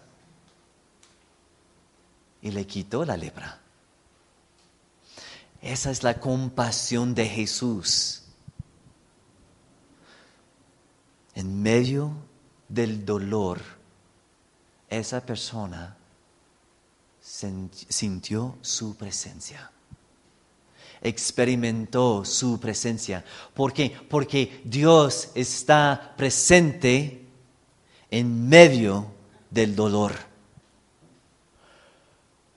y 2.41 2.51
le 2.51 2.65
quitó 2.65 3.03
la 3.05 3.17
lepra. 3.17 3.59
Esa 5.61 5.91
es 5.91 6.03
la 6.03 6.19
compasión 6.19 7.15
de 7.15 7.27
Jesús. 7.27 8.23
En 11.33 11.61
medio 11.61 12.13
del 12.69 13.05
dolor, 13.05 13.59
esa 14.89 15.25
persona 15.25 15.97
sintió 17.19 18.57
su 18.61 18.95
presencia 18.95 19.71
experimentó 21.01 22.25
su 22.25 22.59
presencia. 22.59 23.23
¿Por 23.53 23.73
qué? 23.73 23.95
Porque 24.09 24.61
Dios 24.63 25.29
está 25.35 26.13
presente 26.17 27.25
en 28.11 28.47
medio 28.47 29.07
del 29.49 29.75
dolor. 29.75 30.13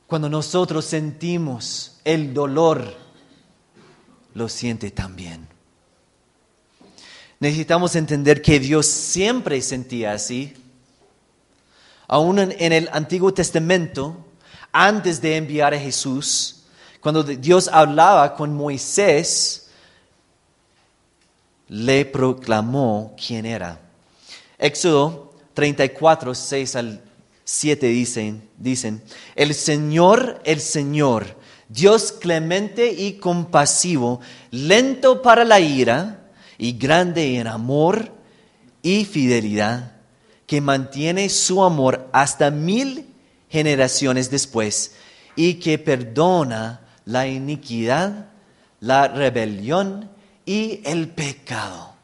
Cuando 0.06 0.28
nosotros 0.30 0.84
sentimos 0.86 2.00
el 2.04 2.32
dolor, 2.32 2.94
lo 4.34 4.48
siente 4.48 4.90
también. 4.90 5.46
Necesitamos 7.40 7.94
entender 7.94 8.42
que 8.42 8.58
Dios 8.58 8.86
siempre 8.86 9.60
sentía 9.60 10.12
así. 10.12 10.54
Aún 12.08 12.38
en, 12.38 12.72
el 12.72 12.88
Antiguo 12.92 13.32
Testamento, 13.34 14.16
antes 14.72 15.20
de 15.20 15.36
enviar 15.36 15.74
a 15.74 15.78
Jesús, 15.78 16.57
cuando 17.00 17.22
Dios 17.22 17.68
hablaba 17.72 18.34
con 18.34 18.54
Moisés, 18.54 19.68
le 21.68 22.04
proclamó 22.04 23.14
quién 23.16 23.46
era. 23.46 23.80
Éxodo 24.58 25.34
34, 25.54 26.34
6 26.34 26.76
al 26.76 27.02
7 27.44 27.86
dicen, 27.86 28.48
dicen, 28.56 29.02
el 29.36 29.54
Señor, 29.54 30.40
el 30.44 30.60
Señor, 30.60 31.36
Dios 31.68 32.12
clemente 32.12 32.92
y 32.92 33.14
compasivo, 33.14 34.20
lento 34.50 35.22
para 35.22 35.44
la 35.44 35.60
ira 35.60 36.26
y 36.56 36.72
grande 36.72 37.38
en 37.38 37.46
amor 37.46 38.12
y 38.82 39.04
fidelidad, 39.04 39.92
que 40.46 40.60
mantiene 40.60 41.28
su 41.28 41.62
amor 41.62 42.08
hasta 42.12 42.50
mil 42.50 43.06
generaciones 43.50 44.30
después 44.30 44.94
y 45.36 45.54
que 45.54 45.78
perdona 45.78 46.87
la 47.08 47.26
iniquidad, 47.26 48.26
la 48.80 49.08
rebelión 49.08 50.10
y 50.44 50.82
el 50.84 51.08
pecado. 51.08 51.94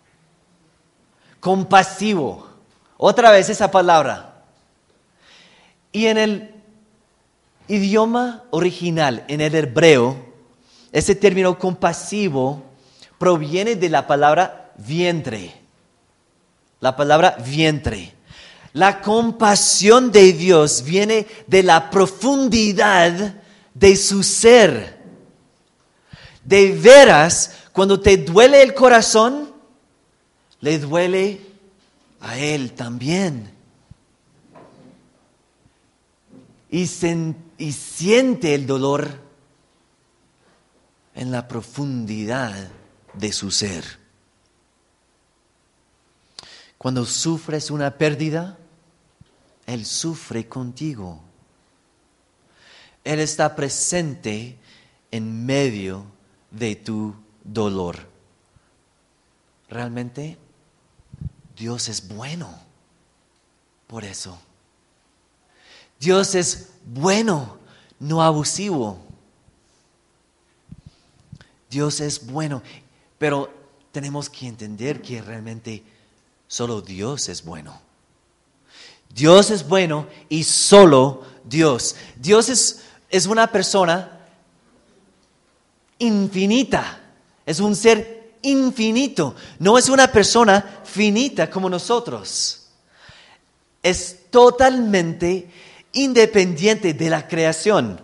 Compasivo. 1.40 2.48
Otra 2.96 3.30
vez 3.30 3.50
esa 3.50 3.70
palabra. 3.70 4.44
Y 5.92 6.06
en 6.06 6.16
el 6.16 6.54
idioma 7.68 8.44
original, 8.50 9.24
en 9.28 9.42
el 9.42 9.54
hebreo, 9.54 10.16
ese 10.90 11.14
término 11.14 11.58
compasivo 11.58 12.62
proviene 13.18 13.76
de 13.76 13.90
la 13.90 14.06
palabra 14.06 14.72
vientre. 14.78 15.54
La 16.80 16.96
palabra 16.96 17.36
vientre. 17.44 18.14
La 18.72 19.02
compasión 19.02 20.10
de 20.10 20.32
Dios 20.32 20.82
viene 20.82 21.26
de 21.46 21.62
la 21.62 21.90
profundidad 21.90 23.34
de 23.74 23.96
su 23.96 24.22
ser. 24.22 24.93
De 26.44 26.72
veras, 26.72 27.64
cuando 27.72 28.00
te 28.00 28.18
duele 28.18 28.62
el 28.62 28.74
corazón, 28.74 29.52
le 30.60 30.78
duele 30.78 31.40
a 32.20 32.38
Él 32.38 32.72
también. 32.72 33.52
Y, 36.70 36.86
siente 36.86 38.54
el 38.54 38.66
dolor 38.66 39.20
en 41.14 41.30
la 41.30 41.46
profundidad 41.46 42.70
de 43.12 43.32
su 43.32 43.50
ser. 43.50 43.98
Cuando 46.78 47.06
sufres 47.06 47.70
una 47.70 47.96
pérdida, 47.96 48.58
Él 49.66 49.86
sufre 49.86 50.48
contigo. 50.48 51.20
Él 53.04 53.20
está 53.20 53.54
presente 53.54 54.58
en 55.10 55.46
medio 55.46 56.13
de 56.54 56.76
tu 56.76 57.14
dolor. 57.42 57.98
Realmente 59.68 60.38
Dios 61.56 61.88
es 61.88 62.08
bueno 62.08 62.58
por 63.86 64.04
eso. 64.04 64.38
Dios 65.98 66.34
es 66.34 66.70
bueno, 66.84 67.58
no 67.98 68.22
abusivo. 68.22 68.98
Dios 71.70 72.00
es 72.00 72.26
bueno, 72.26 72.62
pero 73.18 73.52
tenemos 73.90 74.30
que 74.30 74.46
entender 74.46 75.02
que 75.02 75.20
realmente 75.22 75.82
solo 76.46 76.82
Dios 76.82 77.28
es 77.28 77.44
bueno. 77.44 77.80
Dios 79.12 79.50
es 79.50 79.66
bueno 79.66 80.06
y 80.28 80.44
solo 80.44 81.22
Dios. 81.44 81.96
Dios 82.16 82.48
es, 82.48 82.82
es 83.08 83.26
una 83.26 83.46
persona 83.50 84.13
infinita, 85.98 87.00
es 87.46 87.60
un 87.60 87.76
ser 87.76 88.38
infinito, 88.42 89.34
no 89.58 89.78
es 89.78 89.88
una 89.88 90.10
persona 90.10 90.82
finita 90.84 91.50
como 91.50 91.68
nosotros. 91.68 92.66
Es 93.82 94.30
totalmente 94.30 95.50
independiente 95.92 96.94
de 96.94 97.10
la 97.10 97.26
creación 97.26 98.00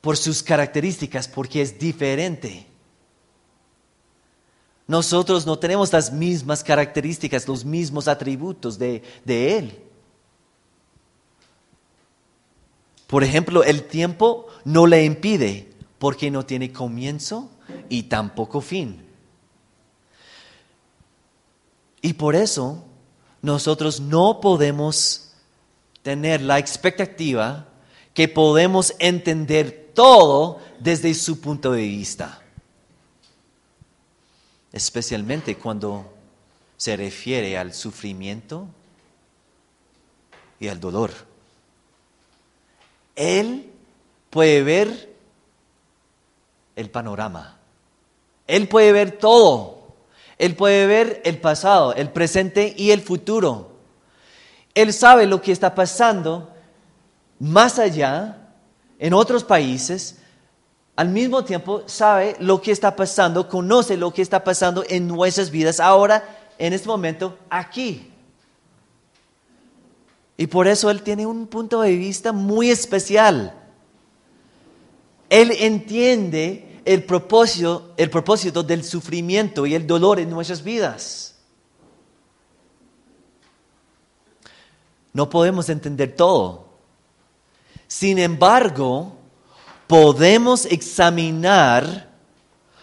por 0.00 0.16
sus 0.16 0.42
características, 0.42 1.28
porque 1.28 1.62
es 1.62 1.78
diferente. 1.78 2.66
Nosotros 4.86 5.46
no 5.46 5.58
tenemos 5.58 5.92
las 5.92 6.12
mismas 6.12 6.62
características, 6.62 7.48
los 7.48 7.64
mismos 7.64 8.06
atributos 8.06 8.78
de, 8.78 9.02
de 9.24 9.58
Él. 9.58 9.83
Por 13.14 13.22
ejemplo, 13.22 13.62
el 13.62 13.84
tiempo 13.84 14.48
no 14.64 14.88
le 14.88 15.04
impide 15.04 15.70
porque 16.00 16.32
no 16.32 16.44
tiene 16.44 16.72
comienzo 16.72 17.48
y 17.88 18.02
tampoco 18.02 18.60
fin. 18.60 19.06
Y 22.02 22.14
por 22.14 22.34
eso 22.34 22.84
nosotros 23.40 24.00
no 24.00 24.40
podemos 24.40 25.32
tener 26.02 26.40
la 26.40 26.58
expectativa 26.58 27.68
que 28.14 28.26
podemos 28.26 28.92
entender 28.98 29.92
todo 29.94 30.58
desde 30.80 31.14
su 31.14 31.40
punto 31.40 31.70
de 31.70 31.82
vista. 31.82 32.42
Especialmente 34.72 35.56
cuando 35.56 36.12
se 36.76 36.96
refiere 36.96 37.56
al 37.56 37.74
sufrimiento 37.74 38.66
y 40.58 40.66
al 40.66 40.80
dolor. 40.80 41.32
Él 43.16 43.70
puede 44.30 44.62
ver 44.62 45.14
el 46.76 46.90
panorama. 46.90 47.58
Él 48.46 48.68
puede 48.68 48.92
ver 48.92 49.12
todo. 49.12 49.94
Él 50.38 50.56
puede 50.56 50.86
ver 50.86 51.22
el 51.24 51.38
pasado, 51.38 51.94
el 51.94 52.10
presente 52.10 52.74
y 52.76 52.90
el 52.90 53.00
futuro. 53.00 53.72
Él 54.74 54.92
sabe 54.92 55.26
lo 55.26 55.40
que 55.40 55.52
está 55.52 55.74
pasando 55.74 56.50
más 57.38 57.78
allá, 57.78 58.38
en 58.98 59.12
otros 59.12 59.44
países. 59.44 60.18
Al 60.96 61.08
mismo 61.08 61.44
tiempo 61.44 61.82
sabe 61.86 62.36
lo 62.38 62.60
que 62.60 62.72
está 62.72 62.96
pasando, 62.96 63.48
conoce 63.48 63.96
lo 63.96 64.12
que 64.12 64.22
está 64.22 64.42
pasando 64.44 64.84
en 64.88 65.06
nuestras 65.06 65.50
vidas 65.50 65.80
ahora, 65.80 66.24
en 66.58 66.72
este 66.72 66.88
momento, 66.88 67.38
aquí. 67.50 68.13
Y 70.36 70.46
por 70.46 70.66
eso 70.66 70.90
Él 70.90 71.02
tiene 71.02 71.26
un 71.26 71.46
punto 71.46 71.80
de 71.80 71.96
vista 71.96 72.32
muy 72.32 72.70
especial. 72.70 73.54
Él 75.30 75.52
entiende 75.58 76.80
el 76.84 77.04
propósito, 77.04 77.94
el 77.96 78.10
propósito 78.10 78.62
del 78.62 78.84
sufrimiento 78.84 79.66
y 79.66 79.74
el 79.74 79.86
dolor 79.86 80.18
en 80.18 80.30
nuestras 80.30 80.62
vidas. 80.62 81.36
No 85.12 85.30
podemos 85.30 85.68
entender 85.68 86.14
todo. 86.16 86.66
Sin 87.86 88.18
embargo, 88.18 89.16
podemos 89.86 90.66
examinar 90.66 92.10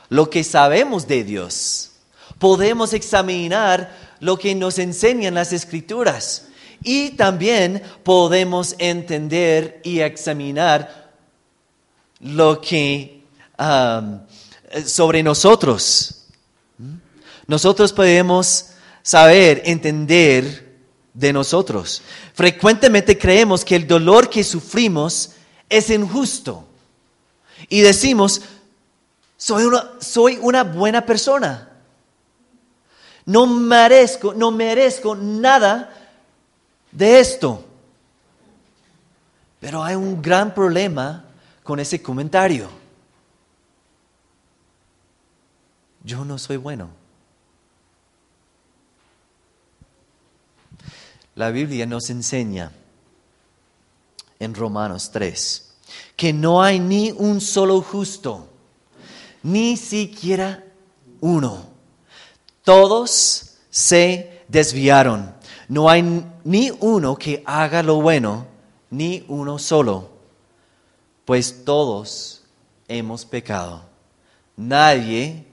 lo 0.08 0.30
que 0.30 0.44
sabemos 0.44 1.08
de 1.08 1.24
Dios. 1.26 1.92
Podemos 2.40 2.94
examinar 2.94 3.96
lo 4.20 4.38
que 4.38 4.56
nos 4.56 4.80
enseñan 4.80 5.34
las 5.34 5.52
escrituras. 5.52 6.48
Y 6.84 7.12
también 7.12 7.82
podemos 8.04 8.76
entender 8.80 9.82
y 9.84 10.00
examinar 10.00 11.12
lo 12.20 12.60
que 12.62 13.24
sobre 14.86 15.24
nosotros. 15.24 16.26
Nosotros 17.48 17.94
podemos 17.94 18.68
saber, 19.04 19.62
entender 19.66 20.72
de 21.14 21.34
nosotros. 21.34 22.02
Frecuentemente 22.34 23.18
creemos 23.18 23.66
que 23.66 23.76
el 23.76 23.88
dolor 23.88 24.30
que 24.30 24.44
sufrimos 24.44 25.34
es 25.70 25.90
injusto. 25.90 26.66
Y 27.70 27.82
decimos, 27.82 28.42
soy 29.38 29.66
una, 29.66 29.92
soy 30.00 30.40
una 30.42 30.64
buena 30.64 31.06
persona. 31.06 31.70
No 33.26 33.46
merezco, 33.46 34.34
no 34.34 34.52
merezco 34.52 35.16
nada 35.16 36.01
de 36.92 37.20
esto. 37.20 37.66
Pero 39.60 39.84
hay 39.84 39.96
un 39.96 40.22
gran 40.22 40.54
problema 40.54 41.26
con 41.64 41.80
ese 41.80 42.02
comentario. 42.02 42.70
Yo 46.04 46.26
no 46.26 46.38
soy 46.38 46.58
bueno. 46.58 46.90
La 51.36 51.52
Biblia 51.52 51.86
nos 51.86 52.10
enseña 52.10 52.72
en 54.40 54.54
Romanos 54.54 55.12
3 55.12 55.72
que 56.16 56.34
no 56.34 56.62
hay 56.62 56.80
ni 56.80 57.12
un 57.12 57.42
solo 57.42 57.82
justo, 57.82 58.48
ni 59.44 59.78
siquiera 59.78 60.64
uno. 61.20 61.66
Todos 62.64 63.58
se 63.70 64.44
desviaron. 64.48 65.34
No 65.68 65.90
hay 65.90 66.04
ni 66.44 66.72
uno 66.80 67.16
que 67.16 67.44
haga 67.46 67.84
lo 67.84 68.02
bueno, 68.02 68.48
ni 68.90 69.26
uno 69.28 69.58
solo, 69.60 70.10
pues 71.26 71.64
todos 71.64 72.44
hemos 72.88 73.26
pecado. 73.26 73.84
Nadie 74.58 75.46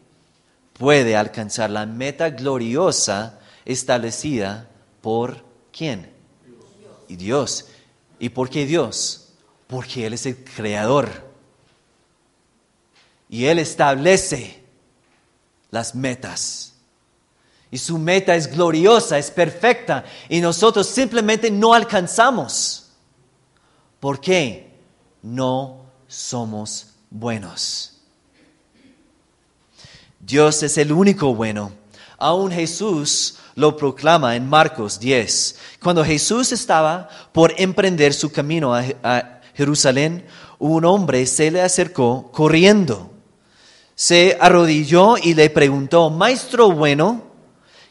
puede 0.72 1.16
alcanzar 1.16 1.70
la 1.70 1.86
meta 1.86 2.30
gloriosa 2.30 3.38
establecida 3.64 4.68
por 5.00 5.44
quién? 5.72 6.10
Y 7.08 7.16
Dios. 7.16 7.66
¿Y 8.18 8.30
por 8.30 8.50
qué 8.50 8.66
Dios? 8.66 9.28
Porque 9.66 10.06
Él 10.06 10.14
es 10.14 10.26
el 10.26 10.42
creador. 10.42 11.28
Y 13.28 13.46
Él 13.46 13.58
establece 13.58 14.62
las 15.70 15.94
metas. 15.94 16.74
Y 17.70 17.78
su 17.78 17.98
meta 17.98 18.34
es 18.34 18.50
gloriosa, 18.50 19.18
es 19.18 19.30
perfecta. 19.30 20.04
Y 20.28 20.40
nosotros 20.40 20.86
simplemente 20.86 21.50
no 21.50 21.74
alcanzamos. 21.74 22.90
¿Por 24.00 24.20
qué? 24.20 24.72
No 25.22 25.82
somos 26.06 26.94
buenos. 27.10 28.00
Dios 30.20 30.62
es 30.62 30.78
el 30.78 30.92
único 30.92 31.34
bueno. 31.34 31.72
Aún 32.16 32.50
Jesús 32.50 33.36
lo 33.54 33.76
proclama 33.76 34.34
en 34.34 34.48
Marcos 34.48 34.98
10. 34.98 35.58
Cuando 35.82 36.04
Jesús 36.04 36.52
estaba 36.52 37.08
por 37.32 37.52
emprender 37.58 38.14
su 38.14 38.32
camino 38.32 38.74
a, 38.74 38.84
a 39.02 39.40
Jerusalén, 39.54 40.24
un 40.58 40.84
hombre 40.84 41.26
se 41.26 41.50
le 41.50 41.60
acercó 41.60 42.30
corriendo. 42.32 43.10
Se 43.94 44.36
arrodilló 44.40 45.16
y 45.18 45.34
le 45.34 45.50
preguntó, 45.50 46.10
Maestro 46.10 46.70
bueno, 46.70 47.27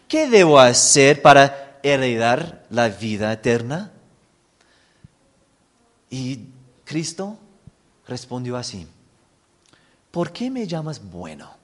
¿qué 0.08 0.28
debo 0.30 0.60
hacer 0.60 1.22
para 1.22 1.80
heredar 1.84 2.66
la 2.70 2.90
vida 2.90 3.32
eterna? 3.32 3.92
Y 6.10 6.40
Cristo 6.86 7.38
respondió 8.08 8.58
así, 8.58 8.88
¿por 10.12 10.32
qué 10.32 10.50
me 10.50 10.66
llamas 10.66 11.02
bueno? 11.04 11.58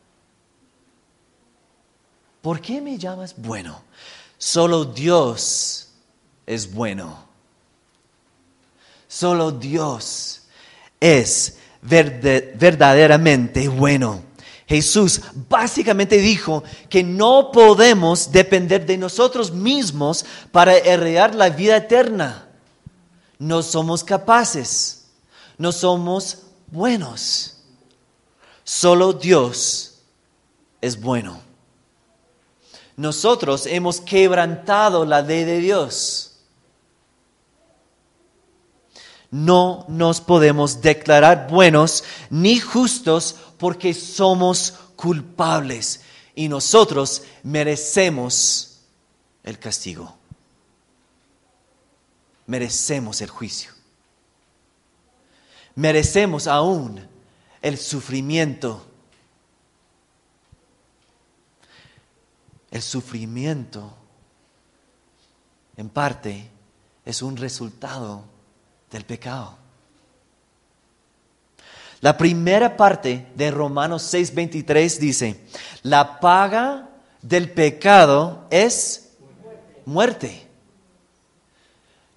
¿Por 2.42 2.60
qué 2.60 2.82
me 2.82 2.98
llamas 2.98 3.36
bueno? 3.38 3.84
Solo 4.38 4.84
Dios 4.84 5.88
es 6.46 6.74
bueno. 6.74 7.24
Solo 9.08 9.52
Dios 9.52 10.42
es 11.00 11.58
verdaderamente 11.82 13.70
bueno. 13.70 14.24
Jesús 14.74 15.22
básicamente 15.48 16.18
dijo 16.18 16.64
que 16.90 17.04
no 17.04 17.52
podemos 17.52 18.32
depender 18.32 18.88
de 18.88 18.98
nosotros 18.98 19.52
mismos 19.52 20.26
para 20.52 20.76
heredar 20.76 21.36
la 21.36 21.52
vida 21.52 21.78
eterna. 21.78 22.48
No 23.38 23.62
somos 23.62 24.04
capaces, 24.04 25.06
no 25.60 25.72
somos 25.72 26.40
buenos. 26.72 27.58
Solo 28.64 29.14
Dios 29.14 30.00
es 30.82 31.00
bueno. 31.00 31.40
Nosotros 32.98 33.68
hemos 33.68 34.02
quebrantado 34.02 35.06
la 35.06 35.22
ley 35.22 35.44
de 35.44 35.60
Dios. 35.60 36.34
no 39.34 39.84
nos 39.88 40.22
podemos 40.22 40.80
declarar 40.84 41.48
buenos 41.50 42.04
ni 42.30 42.60
justos 42.60 43.38
porque 43.64 43.94
somos 43.94 44.74
culpables 44.98 46.02
y 46.36 46.50
nosotros 46.50 47.24
merecemos 47.44 48.82
el 49.42 49.58
castigo. 49.58 50.18
Merecemos 52.46 53.22
el 53.22 53.30
juicio. 53.30 53.72
Merecemos 55.76 56.46
aún 56.48 57.08
el 57.62 57.78
sufrimiento. 57.78 58.86
El 62.70 62.82
sufrimiento, 62.82 63.96
en 65.78 65.88
parte, 65.88 66.50
es 67.06 67.22
un 67.22 67.38
resultado 67.38 68.26
del 68.92 69.06
pecado. 69.06 69.63
La 72.04 72.18
primera 72.18 72.76
parte 72.76 73.28
de 73.34 73.50
Romanos 73.50 74.14
6:23 74.14 75.00
dice, 75.00 75.40
la 75.84 76.20
paga 76.20 76.90
del 77.22 77.50
pecado 77.50 78.46
es 78.50 79.14
muerte. 79.86 80.46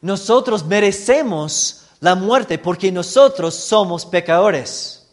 Nosotros 0.01 0.67
merecemos 0.67 1.85
la 2.01 2.17
muerte 2.17 2.59
porque 2.59 2.91
nosotros 2.91 3.55
somos 3.55 4.05
pecadores. 4.05 5.07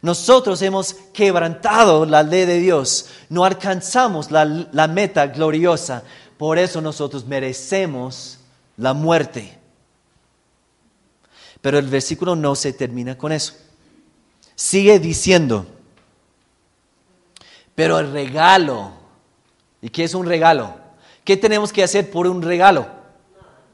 Nosotros 0.00 0.62
hemos 0.62 0.94
quebrantado 1.12 2.06
la 2.06 2.22
ley 2.22 2.46
de 2.46 2.60
Dios, 2.60 3.10
no 3.28 3.44
alcanzamos 3.44 4.30
la, 4.30 4.46
la 4.46 4.88
meta 4.88 5.26
gloriosa, 5.26 6.04
por 6.38 6.56
eso 6.56 6.80
nosotros 6.80 7.26
merecemos 7.26 8.38
la 8.78 8.94
muerte. 8.94 9.58
Pero 11.60 11.78
el 11.78 11.86
versículo 11.86 12.36
no 12.36 12.54
se 12.54 12.72
termina 12.72 13.18
con 13.18 13.32
eso. 13.32 13.54
Sigue 14.54 14.98
diciendo, 14.98 15.66
pero 17.74 17.98
el 17.98 18.12
regalo, 18.12 18.92
¿y 19.80 19.88
qué 19.90 20.04
es 20.04 20.14
un 20.14 20.26
regalo? 20.26 20.74
¿Qué 21.24 21.36
tenemos 21.36 21.72
que 21.72 21.82
hacer 21.82 22.10
por 22.10 22.26
un 22.26 22.42
regalo? 22.42 22.86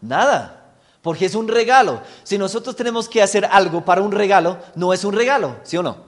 Nada, 0.00 0.74
porque 1.02 1.26
es 1.26 1.34
un 1.34 1.48
regalo. 1.48 2.02
Si 2.22 2.36
nosotros 2.36 2.76
tenemos 2.76 3.08
que 3.08 3.22
hacer 3.22 3.46
algo 3.46 3.84
para 3.84 4.02
un 4.02 4.12
regalo, 4.12 4.58
no 4.74 4.92
es 4.92 5.04
un 5.04 5.14
regalo, 5.14 5.56
¿sí 5.62 5.76
o 5.76 5.82
no? 5.82 6.04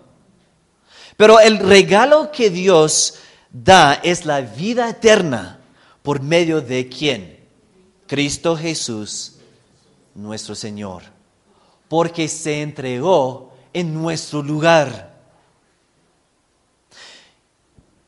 Pero 1.17 1.41
el 1.41 1.59
regalo 1.59 2.31
que 2.31 2.51
Dios 2.51 3.15
da 3.51 3.95
es 3.95 4.27
la 4.27 4.43
vida 4.43 4.91
eterna 4.91 5.61
por 6.03 6.21
medio 6.21 6.61
de 6.61 6.89
quién? 6.89 7.37
Cristo 8.07 8.57
Jesús, 8.57 9.37
nuestro 10.15 10.55
Señor 10.55 11.16
porque 11.89 12.29
se 12.29 12.63
entregó 12.63 13.53
en 13.73 13.95
nuestro 13.95 14.43
lugar. 14.43 15.15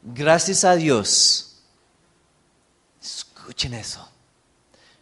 Gracias 0.02 0.64
a 0.64 0.74
Dios, 0.74 1.60
escuchen 3.00 3.74
eso, 3.74 4.08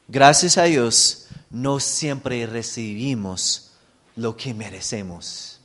gracias 0.09 0.59
a 0.59 0.65
Dios 0.65 1.29
no 1.51 1.79
siempre 1.79 2.45
recibimos 2.47 3.71
lo 4.17 4.37
que 4.37 4.53
merecemos. 4.53 5.61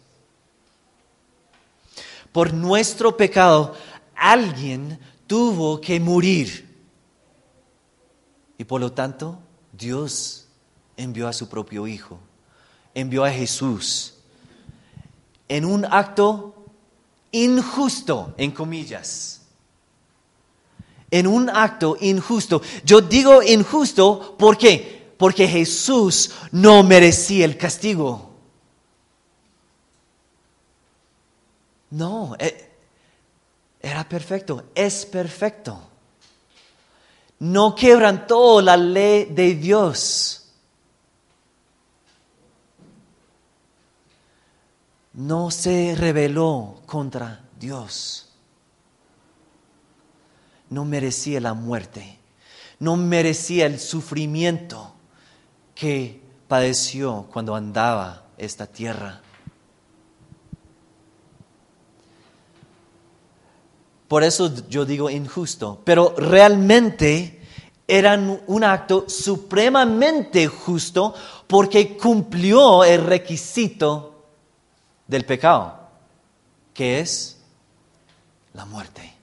Por 2.31 2.53
nuestro 2.53 3.17
pecado, 3.17 3.75
alguien 4.15 4.99
tuvo 5.25 5.81
que 5.81 5.99
morir. 5.99 6.69
Y 8.57 8.63
por 8.63 8.79
lo 8.79 8.91
tanto, 8.91 9.39
Dios 9.73 10.47
envió 10.95 11.27
a 11.27 11.33
su 11.33 11.49
propio 11.49 11.87
Hijo 11.87 12.19
envió 12.93 13.23
a 13.23 13.31
Jesús 13.31 14.15
en 15.51 15.65
un 15.65 15.83
acto 15.83 16.55
injusto, 17.31 18.33
en 18.37 18.51
comillas. 18.51 19.41
En 21.09 21.27
un 21.27 21.49
acto 21.49 21.97
injusto. 21.99 22.61
Yo 22.85 23.01
digo 23.01 23.43
injusto, 23.43 24.37
¿por 24.37 24.57
qué? 24.57 25.13
Porque 25.17 25.49
Jesús 25.49 26.31
no 26.53 26.83
merecía 26.83 27.43
el 27.43 27.57
castigo. 27.57 28.31
No, 31.89 32.33
e, 32.39 32.69
era 33.81 34.07
perfecto, 34.07 34.67
es 34.73 35.05
perfecto. 35.05 35.77
No 37.39 37.75
quebrantó 37.75 38.61
la 38.61 38.77
ley 38.77 39.25
de 39.25 39.55
Dios. 39.55 40.40
No 45.13 45.51
se 45.51 45.95
rebeló 45.97 46.81
contra 46.85 47.43
Dios. 47.59 48.29
No 50.69 50.85
merecía 50.85 51.41
la 51.41 51.53
muerte, 51.53 52.17
no 52.79 52.95
merecía 52.95 53.65
el 53.65 53.79
sufrimiento 53.79 54.93
que 55.75 56.21
padeció 56.47 57.27
cuando 57.31 57.55
andaba 57.55 58.25
esta 58.37 58.67
tierra. 58.67 59.21
Por 64.07 64.23
eso 64.23 64.53
yo 64.67 64.85
digo 64.85 65.09
injusto, 65.09 65.81
pero 65.85 66.13
realmente 66.17 67.41
era 67.87 68.17
un 68.47 68.63
acto 68.63 69.05
supremamente 69.07 70.47
justo 70.47 71.13
porque 71.47 71.97
cumplió 71.97 72.83
el 72.83 73.03
requisito 73.05 74.10
del 75.11 75.25
pecado, 75.25 75.77
que 76.73 77.01
es 77.01 77.37
la 78.53 78.63
muerte. 78.63 79.13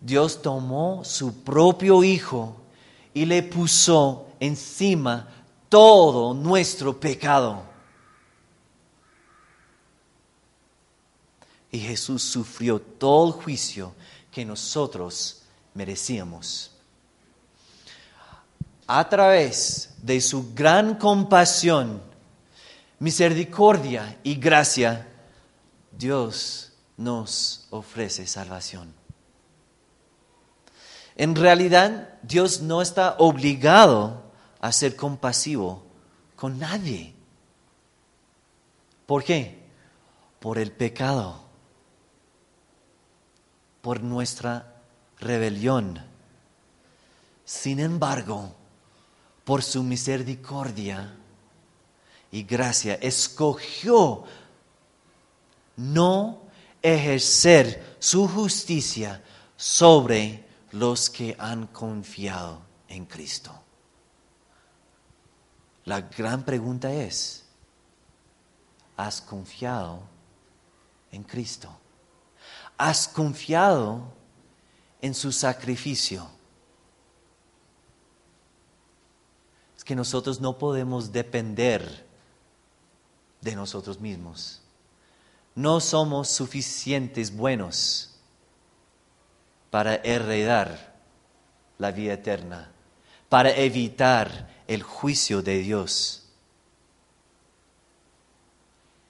Dios 0.00 0.40
tomó 0.40 1.04
su 1.04 1.42
propio 1.44 2.02
Hijo 2.02 2.56
y 3.12 3.26
le 3.26 3.42
puso 3.42 4.28
encima 4.40 5.28
todo 5.68 6.32
nuestro 6.32 6.98
pecado. 6.98 7.64
Y 11.70 11.78
Jesús 11.80 12.22
sufrió 12.22 12.80
todo 12.80 13.26
el 13.26 13.32
juicio 13.42 13.92
que 14.32 14.42
nosotros 14.42 15.42
merecíamos. 15.74 16.70
A 18.86 19.06
través 19.06 19.90
de 20.00 20.18
su 20.18 20.54
gran 20.54 20.94
compasión, 20.94 22.15
misericordia 22.98 24.18
y 24.22 24.36
gracia, 24.36 25.08
Dios 25.92 26.72
nos 26.96 27.66
ofrece 27.70 28.26
salvación. 28.26 28.94
En 31.16 31.34
realidad, 31.34 32.18
Dios 32.22 32.60
no 32.60 32.82
está 32.82 33.16
obligado 33.18 34.22
a 34.60 34.70
ser 34.72 34.96
compasivo 34.96 35.82
con 36.36 36.58
nadie. 36.58 37.14
¿Por 39.06 39.24
qué? 39.24 39.62
Por 40.40 40.58
el 40.58 40.72
pecado, 40.72 41.40
por 43.80 44.02
nuestra 44.02 44.74
rebelión. 45.18 46.04
Sin 47.44 47.80
embargo, 47.80 48.54
por 49.44 49.62
su 49.62 49.82
misericordia, 49.82 51.14
y 52.36 52.42
gracia 52.42 52.98
escogió 53.00 54.24
no 55.74 56.42
ejercer 56.82 57.96
su 57.98 58.28
justicia 58.28 59.24
sobre 59.56 60.44
los 60.72 61.08
que 61.08 61.34
han 61.38 61.66
confiado 61.68 62.60
en 62.88 63.06
Cristo. 63.06 63.58
La 65.86 66.02
gran 66.02 66.44
pregunta 66.44 66.92
es, 66.92 67.46
¿has 68.98 69.22
confiado 69.22 70.02
en 71.12 71.22
Cristo? 71.22 71.74
¿Has 72.76 73.08
confiado 73.08 74.12
en 75.00 75.14
su 75.14 75.32
sacrificio? 75.32 76.28
Es 79.74 79.82
que 79.82 79.96
nosotros 79.96 80.38
no 80.38 80.58
podemos 80.58 81.10
depender 81.10 82.05
de 83.46 83.56
nosotros 83.56 84.00
mismos. 84.00 84.60
No 85.54 85.80
somos 85.80 86.28
suficientes 86.28 87.34
buenos 87.34 88.18
para 89.70 89.94
heredar 89.96 90.94
la 91.78 91.90
vida 91.92 92.12
eterna, 92.12 92.70
para 93.30 93.50
evitar 93.50 94.62
el 94.66 94.82
juicio 94.82 95.40
de 95.40 95.58
Dios. 95.58 96.28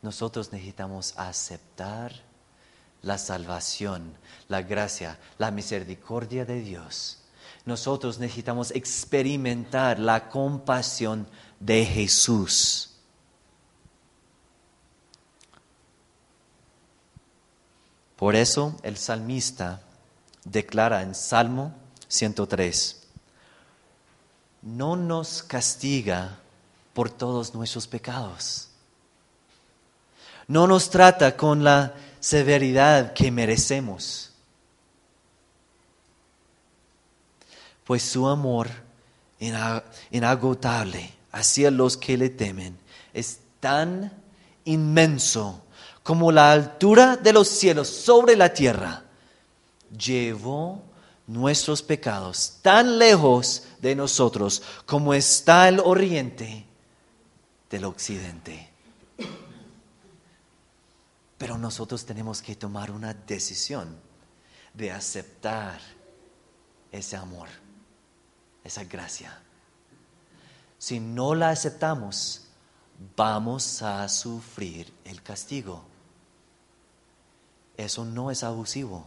Nosotros 0.03 0.53
necesitamos 0.53 1.15
aceptar 1.17 2.13
la 3.03 3.19
salvación, 3.19 4.17
la 4.47 4.63
gracia, 4.63 5.19
la 5.39 5.51
misericordia 5.51 6.45
de 6.45 6.61
Dios 6.61 7.27
nosotros 7.67 8.21
necesitamos 8.21 8.71
experimentar 8.71 9.99
la 9.99 10.29
compasión 10.29 11.27
de 11.59 11.85
Jesús. 11.85 12.96
Por 18.17 18.35
eso 18.35 18.75
el 18.83 18.97
salmista 18.97 19.83
declara 20.45 21.03
en 21.03 21.15
Salmo 21.15 21.75
103, 22.09 23.03
no 24.63 24.97
nos 24.97 25.43
castiga 25.43 26.39
por 26.95 27.11
todos 27.11 27.55
nuestros 27.55 27.87
pecados. 27.87 28.69
No 30.49 30.67
nos 30.67 30.89
trata 30.89 31.37
con 31.37 31.63
la 31.63 31.95
severidad 32.21 33.13
que 33.13 33.31
merecemos. 33.31 34.33
Pues 37.85 38.03
su 38.03 38.27
amor 38.27 38.71
inagotable 40.11 41.13
hacia 41.33 41.71
los 41.71 41.97
que 41.97 42.17
le 42.17 42.31
temen 42.31 42.79
es 43.13 43.41
tan 43.61 44.13
inmenso 44.65 45.63
como 46.07 46.31
la 46.31 46.53
altura 46.53 47.17
de 47.17 47.33
los 47.33 47.49
cielos 47.49 47.89
sobre 47.89 48.37
la 48.37 48.55
tierra. 48.55 49.03
Llevó 49.91 50.81
nuestros 51.27 51.83
pecados 51.83 52.59
tan 52.63 52.97
lejos 52.97 53.65
de 53.81 53.97
nosotros 53.97 54.63
como 54.87 55.15
está 55.15 55.69
el 55.69 55.81
oriente 55.81 56.65
del 57.69 57.87
occidente. 57.87 58.71
Pero 61.39 61.59
nosotros 61.59 62.07
tenemos 62.07 62.41
que 62.41 62.55
tomar 62.55 62.93
una 62.93 63.13
decisión 63.13 63.99
de 64.75 64.93
aceptar 64.93 65.81
ese 66.93 67.17
amor, 67.17 67.49
esa 68.63 68.85
gracia. 68.85 69.37
Si 70.79 71.01
no 71.01 71.35
la 71.35 71.51
aceptamos, 71.51 72.43
vamos 73.17 73.83
a 73.83 74.09
sufrir 74.09 74.93
el 75.05 75.21
castigo. 75.21 75.96
Eso 77.77 78.05
no 78.05 78.31
es 78.31 78.43
abusivo. 78.43 79.05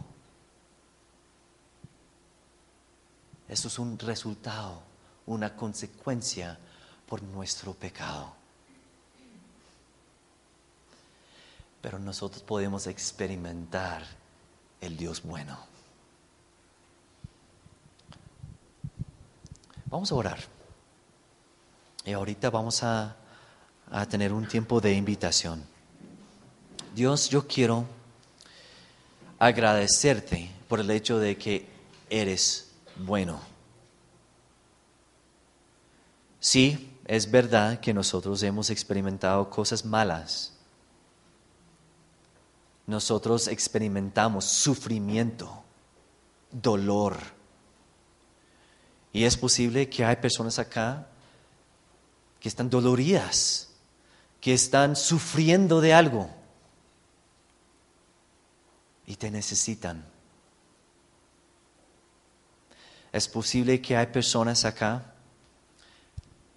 Eso 3.48 3.66
es 3.66 3.78
un 3.80 3.98
resultado, 3.98 4.80
una 5.26 5.56
consecuencia 5.56 6.56
por 7.08 7.20
nuestro 7.22 7.74
pecado. 7.74 8.32
Pero 11.82 11.98
nosotros 11.98 12.42
podemos 12.44 12.86
experimentar 12.86 14.04
el 14.80 14.96
Dios 14.96 15.22
bueno. 15.22 15.58
Vamos 19.86 20.12
a 20.12 20.14
orar. 20.14 20.38
Y 22.04 22.12
ahorita 22.12 22.50
vamos 22.50 22.84
a, 22.84 23.16
a 23.90 24.06
tener 24.06 24.32
un 24.32 24.46
tiempo 24.46 24.80
de 24.80 24.94
invitación. 24.94 25.64
Dios, 26.94 27.28
yo 27.28 27.48
quiero 27.48 27.84
agradecerte 29.40 30.50
por 30.68 30.80
el 30.80 30.90
hecho 30.90 31.18
de 31.18 31.36
que 31.36 31.66
eres 32.10 32.70
bueno. 32.94 33.40
Sí, 36.38 36.94
es 37.06 37.28
verdad 37.28 37.80
que 37.80 37.94
nosotros 37.94 38.42
hemos 38.42 38.68
experimentado 38.68 39.48
cosas 39.48 39.84
malas. 39.84 40.52
Nosotros 42.86 43.48
experimentamos 43.48 44.44
sufrimiento, 44.44 45.64
dolor. 46.52 47.16
Y 49.12 49.24
es 49.24 49.38
posible 49.38 49.88
que 49.88 50.04
hay 50.04 50.16
personas 50.16 50.58
acá 50.58 51.06
que 52.38 52.48
están 52.48 52.68
doloridas, 52.68 53.70
que 54.40 54.52
están 54.52 54.96
sufriendo 54.96 55.80
de 55.80 55.94
algo 55.94 56.39
y 59.10 59.16
te 59.16 59.28
necesitan. 59.28 60.04
Es 63.10 63.26
posible 63.26 63.82
que 63.82 63.96
hay 63.96 64.06
personas 64.06 64.64
acá 64.64 65.14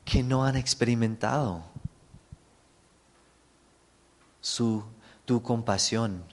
que 0.05 0.21
no 0.21 0.45
han 0.45 0.55
experimentado 0.55 1.63
su, 4.39 4.83
tu 5.25 5.41
compasión 5.41 6.23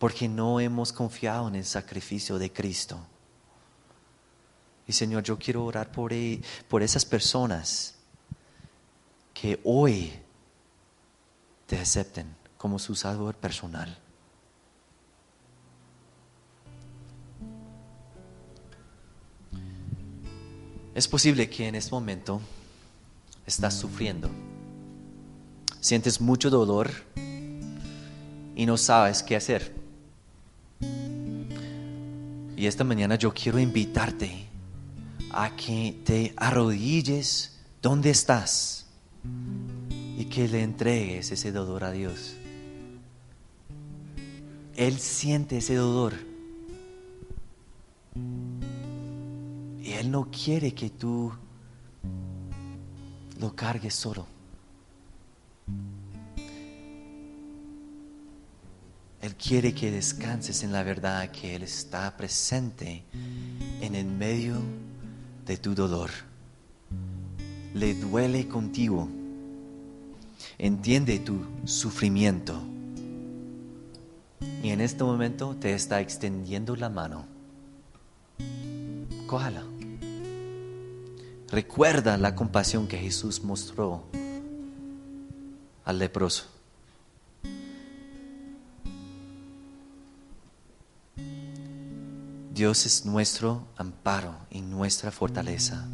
porque 0.00 0.28
no 0.28 0.58
hemos 0.58 0.92
confiado 0.92 1.46
en 1.46 1.54
el 1.54 1.64
sacrificio 1.64 2.36
de 2.36 2.52
Cristo. 2.52 2.98
Y 4.88 4.92
Señor, 4.92 5.22
yo 5.22 5.38
quiero 5.38 5.64
orar 5.64 5.92
por, 5.92 6.12
e, 6.12 6.42
por 6.66 6.82
esas 6.82 7.04
personas 7.04 7.94
que 9.32 9.60
hoy 9.62 10.12
te 11.68 11.78
acepten 11.78 12.41
como 12.62 12.78
su 12.78 12.94
salvador 12.94 13.34
personal. 13.34 13.98
Es 20.94 21.08
posible 21.08 21.50
que 21.50 21.66
en 21.66 21.74
este 21.74 21.90
momento 21.90 22.40
estás 23.44 23.74
sufriendo, 23.74 24.30
sientes 25.80 26.20
mucho 26.20 26.50
dolor 26.50 26.88
y 28.54 28.64
no 28.64 28.76
sabes 28.76 29.24
qué 29.24 29.34
hacer. 29.34 29.74
Y 32.56 32.66
esta 32.66 32.84
mañana 32.84 33.16
yo 33.16 33.34
quiero 33.34 33.58
invitarte 33.58 34.46
a 35.32 35.56
que 35.56 36.00
te 36.04 36.32
arrodilles 36.36 37.58
donde 37.82 38.10
estás 38.10 38.86
y 40.16 40.26
que 40.26 40.46
le 40.46 40.62
entregues 40.62 41.32
ese 41.32 41.50
dolor 41.50 41.82
a 41.82 41.90
Dios. 41.90 42.36
Él 44.76 44.98
siente 44.98 45.58
ese 45.58 45.74
dolor. 45.74 46.14
Y 49.82 49.92
Él 49.92 50.10
no 50.10 50.30
quiere 50.30 50.72
que 50.72 50.90
tú 50.90 51.32
lo 53.40 53.54
cargues 53.54 53.94
solo. 53.94 54.26
Él 59.20 59.36
quiere 59.36 59.72
que 59.72 59.90
descanses 59.90 60.64
en 60.64 60.72
la 60.72 60.82
verdad 60.82 61.30
que 61.30 61.54
Él 61.54 61.62
está 61.62 62.16
presente 62.16 63.04
en 63.80 63.94
el 63.94 64.06
medio 64.06 64.56
de 65.46 65.56
tu 65.58 65.74
dolor. 65.74 66.10
Le 67.74 67.94
duele 67.94 68.48
contigo. 68.48 69.08
Entiende 70.58 71.18
tu 71.20 71.40
sufrimiento 71.64 72.71
y 74.62 74.70
en 74.70 74.80
este 74.80 75.04
momento 75.04 75.56
te 75.58 75.74
está 75.74 76.00
extendiendo 76.00 76.76
la 76.76 76.88
mano. 76.88 77.26
Cójala. 79.26 79.64
Recuerda 81.48 82.16
la 82.16 82.34
compasión 82.34 82.86
que 82.86 82.96
Jesús 82.96 83.42
mostró 83.42 84.04
al 85.84 85.98
leproso. 85.98 86.46
Dios 92.54 92.86
es 92.86 93.06
nuestro 93.06 93.66
amparo 93.76 94.36
y 94.50 94.60
nuestra 94.60 95.10
fortaleza, 95.10 95.86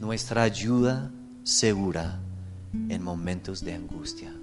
nuestra 0.00 0.42
ayuda 0.42 1.10
segura 1.44 2.20
en 2.88 3.02
momentos 3.02 3.64
de 3.64 3.74
angustia. 3.74 4.34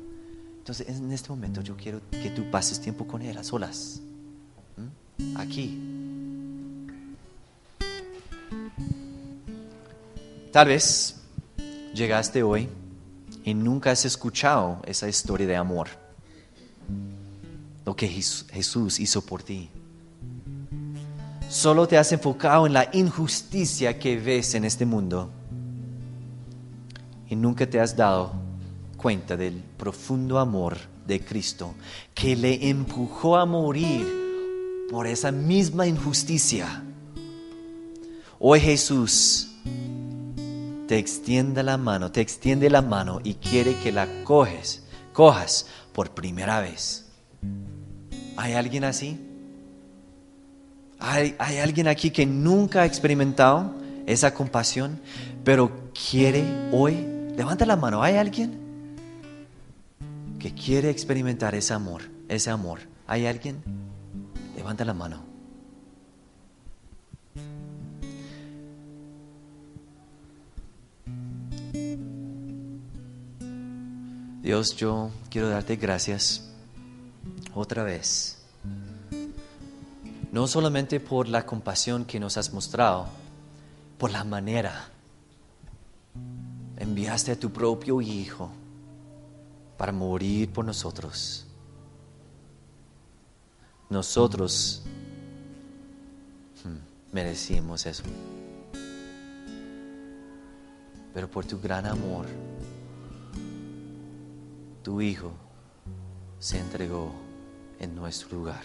Entonces, 0.60 0.88
en 0.88 1.12
este 1.12 1.30
momento 1.30 1.62
yo 1.62 1.76
quiero 1.76 2.00
que 2.12 2.30
tú 2.30 2.50
pases 2.52 2.80
tiempo 2.80 3.08
con 3.08 3.22
Él 3.22 3.38
a 3.38 3.44
solas. 3.44 4.02
Aquí. 5.36 5.78
Tal 10.52 10.68
vez 10.68 11.16
llegaste 11.94 12.44
hoy 12.44 12.70
y 13.44 13.54
nunca 13.54 13.92
has 13.92 14.06
escuchado 14.06 14.82
esa 14.86 15.08
historia 15.08 15.48
de 15.48 15.56
amor. 15.56 15.88
Lo 17.86 17.96
que 17.96 18.08
Jesús 18.08 19.00
hizo 19.00 19.22
por 19.26 19.44
ti. 19.44 19.70
Solo 21.50 21.88
te 21.88 21.98
has 21.98 22.12
enfocado 22.12 22.68
en 22.68 22.74
la 22.74 22.90
injusticia 22.94 23.98
que 23.98 24.18
ves 24.18 24.54
en 24.54 24.66
este 24.66 24.86
mundo. 24.86 25.32
Y 27.28 27.36
nunca 27.36 27.68
te 27.68 27.80
has 27.80 27.96
dado 27.96 28.34
cuenta 29.00 29.38
del 29.38 29.64
profundo 29.78 30.40
amor 30.40 30.78
de 31.08 31.24
Cristo 31.24 31.74
que 32.14 32.36
le 32.36 32.70
empujó 32.70 33.38
a 33.38 33.46
morir 33.46 34.06
por 34.92 35.08
esa 35.08 35.32
misma 35.32 35.88
injusticia. 35.88 36.84
Hoy 38.40 38.60
Jesús 38.60 39.52
te 40.88 40.98
extiende 40.98 41.64
la 41.64 41.78
mano, 41.78 42.12
te 42.12 42.22
extiende 42.22 42.70
la 42.70 42.82
mano 42.82 43.22
y 43.24 43.36
quiere 43.36 43.76
que 43.78 43.92
la 43.92 44.08
coges, 44.24 44.84
cojas 45.14 45.68
por 45.94 46.12
primera 46.12 46.60
vez. 46.60 47.06
¿Hay 48.36 48.54
alguien 48.54 48.84
así? 48.84 49.18
¿Hay, 51.00 51.36
¿Hay 51.40 51.58
alguien 51.58 51.88
aquí 51.88 52.12
que 52.12 52.26
nunca 52.26 52.82
ha 52.82 52.86
experimentado 52.86 53.74
esa 54.06 54.34
compasión, 54.34 55.00
pero 55.46 55.72
quiere 55.94 56.44
hoy? 56.74 57.08
Levanta 57.38 57.66
la 57.66 57.78
mano. 57.78 58.04
¿Hay 58.04 58.16
alguien 58.16 58.69
que 60.40 60.54
quiere 60.54 60.90
experimentar 60.90 61.54
ese 61.54 61.74
amor? 61.74 62.04
Ese 62.30 62.50
amor. 62.50 62.80
¿Hay 63.06 63.28
alguien? 63.28 63.62
Levanta 64.56 64.86
la 64.86 64.94
mano. 64.94 65.24
Dios, 74.42 74.76
yo 74.78 75.12
quiero 75.30 75.50
darte 75.50 75.76
gracias 75.76 76.50
otra 77.54 77.84
vez. 77.84 78.42
No 80.32 80.48
solamente 80.48 81.00
por 81.00 81.28
la 81.28 81.46
compasión 81.46 82.06
que 82.06 82.20
nos 82.20 82.38
has 82.38 82.54
mostrado, 82.54 83.08
por 83.98 84.12
la 84.12 84.24
manera. 84.24 84.90
Enviaste 86.78 87.34
a 87.34 87.40
tu 87.40 87.52
propio 87.52 88.00
Hijo 88.00 88.52
para 89.80 89.94
morir 89.94 90.52
por 90.52 90.66
nosotros. 90.66 91.46
Nosotros 93.90 94.84
hmm, 96.66 97.14
merecimos 97.16 97.86
eso. 97.86 98.04
Pero 101.14 101.32
por 101.32 101.46
tu 101.46 101.62
gran 101.62 101.86
amor, 101.86 102.26
tu 104.84 105.00
Hijo 105.00 105.32
se 106.40 106.60
entregó 106.60 107.14
en 107.80 107.96
nuestro 107.96 108.38
lugar. 108.38 108.64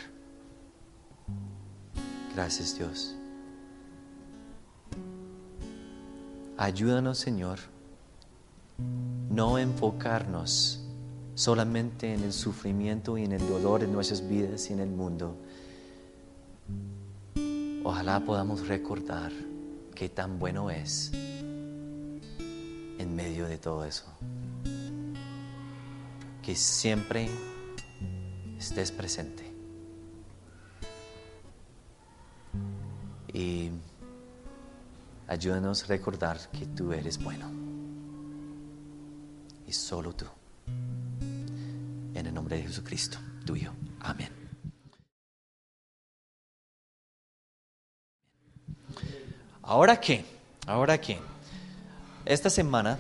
Gracias 2.34 2.76
Dios. 2.76 3.14
Ayúdanos 6.56 7.18
Señor, 7.18 7.60
no 9.30 9.58
enfocarnos 9.58 10.83
solamente 11.34 12.12
en 12.12 12.22
el 12.22 12.32
sufrimiento 12.32 13.18
y 13.18 13.24
en 13.24 13.32
el 13.32 13.48
dolor 13.48 13.82
en 13.82 13.92
nuestras 13.92 14.26
vidas 14.28 14.70
y 14.70 14.72
en 14.72 14.80
el 14.80 14.90
mundo. 14.90 15.36
Ojalá 17.82 18.20
podamos 18.20 18.66
recordar 18.66 19.32
qué 19.94 20.08
tan 20.08 20.38
bueno 20.38 20.70
es 20.70 21.12
en 22.98 23.14
medio 23.14 23.46
de 23.46 23.58
todo 23.58 23.84
eso 23.84 24.06
que 26.44 26.54
siempre 26.54 27.28
estés 28.58 28.92
presente. 28.92 29.50
Y 33.32 33.70
ayúdanos 35.26 35.84
a 35.84 35.86
recordar 35.86 36.38
que 36.50 36.66
tú 36.66 36.92
eres 36.92 37.22
bueno. 37.22 37.50
Y 39.66 39.72
solo 39.72 40.12
tú. 40.12 40.26
Nombre 42.34 42.56
de 42.56 42.62
Jesucristo, 42.64 43.16
tuyo. 43.46 43.72
Amén. 44.00 44.28
Ahora 49.62 50.00
qué, 50.00 50.24
ahora 50.66 51.00
qué. 51.00 51.16
Esta 52.24 52.50
semana 52.50 52.98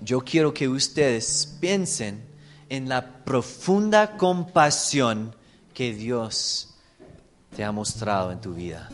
yo 0.00 0.22
quiero 0.22 0.54
que 0.54 0.66
ustedes 0.66 1.58
piensen 1.60 2.24
en 2.70 2.88
la 2.88 3.22
profunda 3.22 4.16
compasión 4.16 5.36
que 5.74 5.92
Dios 5.92 6.74
te 7.54 7.62
ha 7.62 7.70
mostrado 7.70 8.32
en 8.32 8.40
tu 8.40 8.54
vida. 8.54 8.88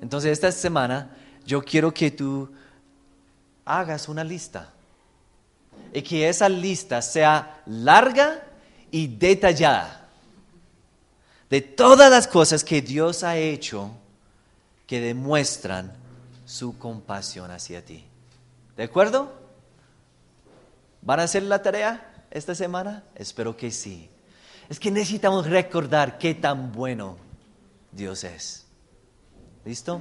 Entonces 0.00 0.32
esta 0.32 0.50
semana 0.52 1.14
yo 1.44 1.62
quiero 1.62 1.92
que 1.92 2.10
tú 2.10 2.50
hagas 3.66 4.08
una 4.08 4.24
lista 4.24 4.72
y 5.92 6.02
que 6.02 6.28
esa 6.28 6.48
lista 6.48 7.02
sea 7.02 7.62
larga 7.66 8.42
y 8.90 9.06
detallada 9.06 10.08
de 11.48 11.60
todas 11.60 12.10
las 12.10 12.26
cosas 12.26 12.64
que 12.64 12.82
Dios 12.82 13.22
ha 13.22 13.36
hecho 13.36 13.90
que 14.86 15.00
demuestran 15.00 15.92
su 16.44 16.78
compasión 16.78 17.50
hacia 17.50 17.84
ti. 17.84 18.04
¿De 18.76 18.84
acuerdo? 18.84 19.32
¿Van 21.02 21.20
a 21.20 21.24
hacer 21.24 21.42
la 21.44 21.62
tarea? 21.62 22.12
esta 22.36 22.54
semana? 22.54 23.02
Espero 23.14 23.56
que 23.56 23.70
sí. 23.70 24.08
Es 24.68 24.78
que 24.78 24.90
necesitamos 24.90 25.46
recordar 25.46 26.18
qué 26.18 26.34
tan 26.34 26.72
bueno 26.72 27.16
Dios 27.92 28.24
es. 28.24 28.66
¿Listo? 29.64 30.00